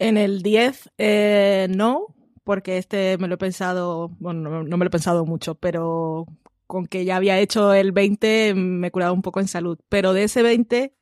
[0.00, 2.06] En el 10 eh, no,
[2.42, 6.24] porque este me lo he pensado, bueno, no, me lo he pensado mucho, pero
[6.66, 9.78] con que ya había hecho el 20 me he curado un poco en salud.
[9.90, 10.94] Pero de ese 20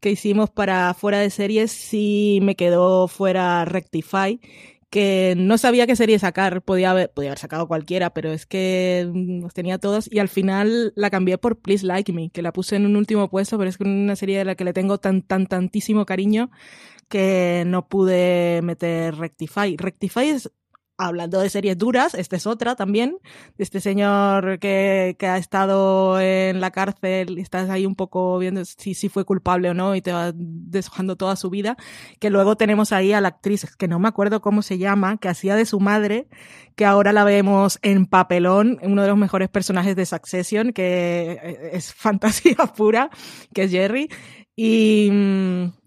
[0.00, 4.38] que hicimos para fuera de series, sí me quedó fuera Rectify,
[4.90, 9.10] que no sabía qué serie sacar, podía haber, podía haber sacado cualquiera, pero es que
[9.14, 12.76] los tenía todos y al final la cambié por Please Like Me, que la puse
[12.76, 15.22] en un último puesto, pero es que una serie de la que le tengo tan,
[15.22, 16.50] tan, tantísimo cariño
[17.12, 19.76] que no pude meter Rectify.
[19.76, 20.50] Rectify es
[20.96, 23.18] hablando de series duras, esta es otra también,
[23.58, 28.38] de este señor que, que ha estado en la cárcel y estás ahí un poco
[28.38, 31.76] viendo si, si fue culpable o no y te va deshojando toda su vida,
[32.18, 35.28] que luego tenemos ahí a la actriz, que no me acuerdo cómo se llama, que
[35.28, 36.28] hacía de su madre,
[36.76, 41.92] que ahora la vemos en papelón, uno de los mejores personajes de Succession, que es
[41.94, 43.10] fantasía pura,
[43.52, 44.08] que es Jerry.
[44.56, 45.81] Y mm,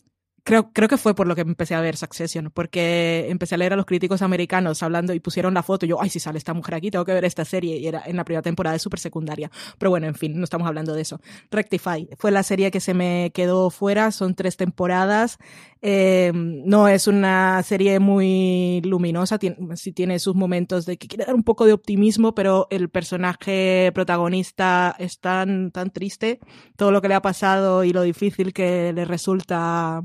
[0.45, 3.73] creo, creo que fue por lo que empecé a ver Succession, porque empecé a leer
[3.73, 6.53] a los críticos americanos hablando y pusieron la foto y yo, ay, si sale esta
[6.53, 7.77] mujer aquí, tengo que ver esta serie.
[7.77, 9.51] Y era en la primera temporada de súper secundaria.
[9.77, 11.19] Pero bueno, en fin, no estamos hablando de eso.
[11.51, 15.39] Rectify fue la serie que se me quedó fuera, son tres temporadas.
[15.87, 21.25] Eh, no es una serie muy luminosa, tiene, sí tiene sus momentos de que quiere
[21.25, 26.39] dar un poco de optimismo, pero el personaje protagonista es tan, tan triste,
[26.75, 30.01] todo lo que le ha pasado y lo difícil que le resulta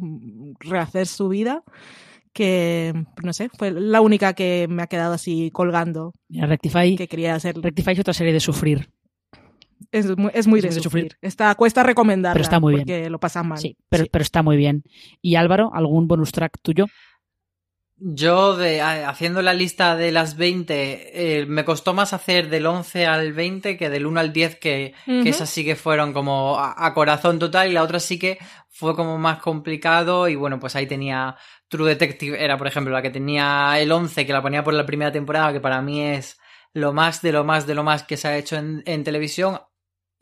[0.58, 1.64] rehacer su vida
[2.34, 2.92] que
[3.24, 6.12] no sé, fue la única que me ha quedado así colgando.
[6.28, 7.56] Mira, Rectify, que quería hacer.
[7.56, 8.90] Rectify es otra serie de sufrir.
[9.92, 11.16] Es muy, es muy de, de sufrir.
[11.22, 13.12] Está, cuesta recomendarla Pero está muy porque bien.
[13.12, 13.58] lo pasan mal.
[13.58, 14.82] Sí, pero, pero está muy bien.
[15.22, 16.86] ¿Y Álvaro, algún bonus track tuyo?
[18.02, 23.04] Yo, de, haciendo la lista de las 20, eh, me costó más hacer del 11
[23.06, 26.74] al 20 que del 1 al 10, que, que esas sí que fueron como a,
[26.86, 28.38] a corazón total y la otra sí que
[28.70, 31.36] fue como más complicado y bueno, pues ahí tenía
[31.68, 34.86] True Detective, era por ejemplo la que tenía el 11, que la ponía por la
[34.86, 36.38] primera temporada, que para mí es
[36.72, 39.58] lo más de lo más de lo más que se ha hecho en, en televisión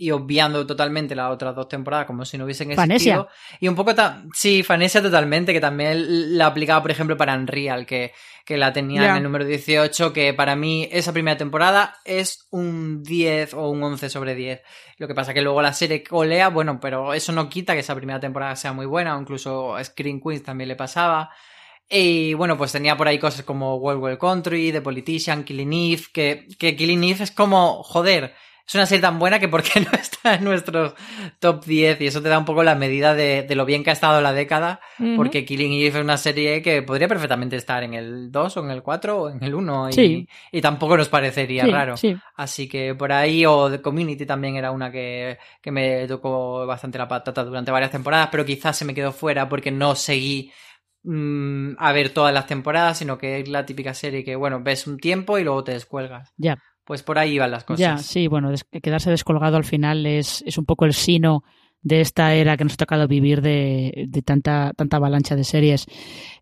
[0.00, 3.14] y obviando totalmente las otras dos temporadas como si no hubiesen Fanesia.
[3.16, 3.28] existido.
[3.58, 3.92] Y un poco,
[4.32, 8.12] sí, Fanesia totalmente, que también la aplicaba, por ejemplo, para Unreal, que,
[8.44, 13.02] que la tenía en el número 18, que para mí esa primera temporada es un
[13.02, 14.62] 10 o un 11 sobre 10.
[14.98, 17.96] Lo que pasa que luego la serie colea, bueno, pero eso no quita que esa
[17.96, 21.30] primera temporada sea muy buena, o incluso a Screen Queens también le pasaba.
[21.90, 26.02] Y bueno, pues tenía por ahí cosas como World World Country, The Politician, Killing Eve,
[26.12, 28.34] que, que Killing Eve es como, joder,
[28.68, 30.92] es una serie tan buena que por qué no está en nuestros
[31.40, 33.90] top 10 y eso te da un poco la medida de, de lo bien que
[33.90, 34.80] ha estado la década,
[35.16, 38.70] porque Killing Eve es una serie que podría perfectamente estar en el 2 o en
[38.70, 40.28] el 4 o en el 1 y, Sí.
[40.52, 41.96] y tampoco nos parecería Sí, raro.
[41.96, 42.14] sí.
[42.36, 46.98] Así que por ahí, o The Community también era una que, que me tocó bastante
[46.98, 50.52] la patata durante varias temporadas, pero quizás se me quedó fuera porque no seguí
[51.04, 54.86] mm, a ver todas las temporadas, sino que es la típica serie que, bueno, ves
[54.86, 56.32] un tiempo y luego te descuelgas.
[56.36, 56.58] Ya.
[56.89, 57.78] Pues por ahí van las cosas.
[57.81, 61.44] Ya, sí, bueno, des- quedarse descolgado al final es, es un poco el sino
[61.82, 65.85] de esta era que nos ha tocado vivir de, de tanta, tanta avalancha de series.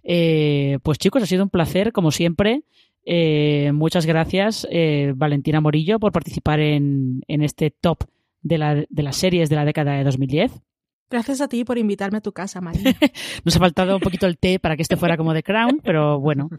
[0.04, 2.62] Eh, pues chicos, ha sido un placer, como siempre.
[3.04, 8.04] Eh, muchas gracias, eh, Valentina Morillo, por participar en, en este top
[8.40, 10.52] de, la, de las series de la década de 2010.
[11.08, 12.82] Gracias a ti por invitarme a tu casa, María.
[13.44, 16.18] Nos ha faltado un poquito el té para que este fuera como The Crown, pero
[16.18, 16.50] bueno.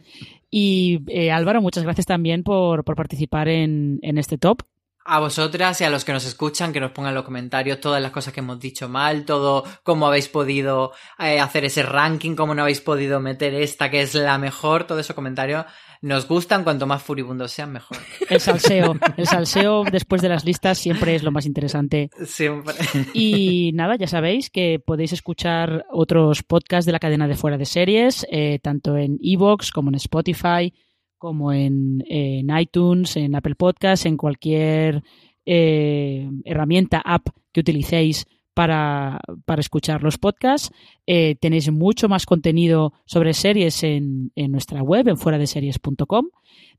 [0.49, 4.61] Y eh, Álvaro, muchas gracias también por, por participar en, en este top.
[5.07, 8.01] A vosotras y a los que nos escuchan, que nos pongan en los comentarios todas
[8.01, 12.53] las cosas que hemos dicho mal, todo cómo habéis podido eh, hacer ese ranking, cómo
[12.53, 15.65] no habéis podido meter esta que es la mejor, todo esos comentarios
[16.01, 17.97] nos gustan, cuanto más furibundos sean, mejor.
[18.29, 18.95] El salseo.
[19.17, 22.09] El salseo después de las listas siempre es lo más interesante.
[22.25, 22.75] Siempre.
[23.13, 27.65] Y nada, ya sabéis que podéis escuchar otros podcasts de la cadena de fuera de
[27.65, 30.73] series, eh, tanto en Evox como en Spotify,
[31.17, 35.03] como en, iTunes, en Apple Podcasts, en cualquier
[35.45, 40.71] eh, herramienta, app que utilicéis para, para escuchar los podcasts.
[41.05, 46.29] Eh, tenéis mucho más contenido sobre series en, en nuestra web, en fuera de series.com,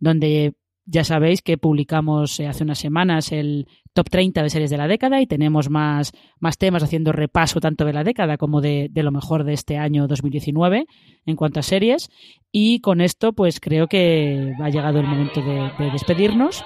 [0.01, 0.55] donde
[0.91, 4.89] ya sabéis que publicamos eh, hace unas semanas el top 30 de series de la
[4.89, 9.03] década y tenemos más, más temas haciendo repaso tanto de la década como de, de
[9.03, 10.87] lo mejor de este año 2019
[11.27, 12.09] en cuanto a series.
[12.51, 16.65] Y con esto, pues creo que ha llegado el momento de, de despedirnos.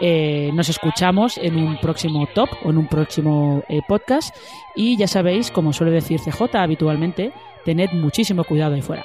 [0.00, 4.34] Eh, nos escuchamos en un próximo top o en un próximo eh, podcast.
[4.74, 7.32] Y ya sabéis, como suele decir CJ habitualmente,
[7.66, 9.04] tened muchísimo cuidado ahí fuera.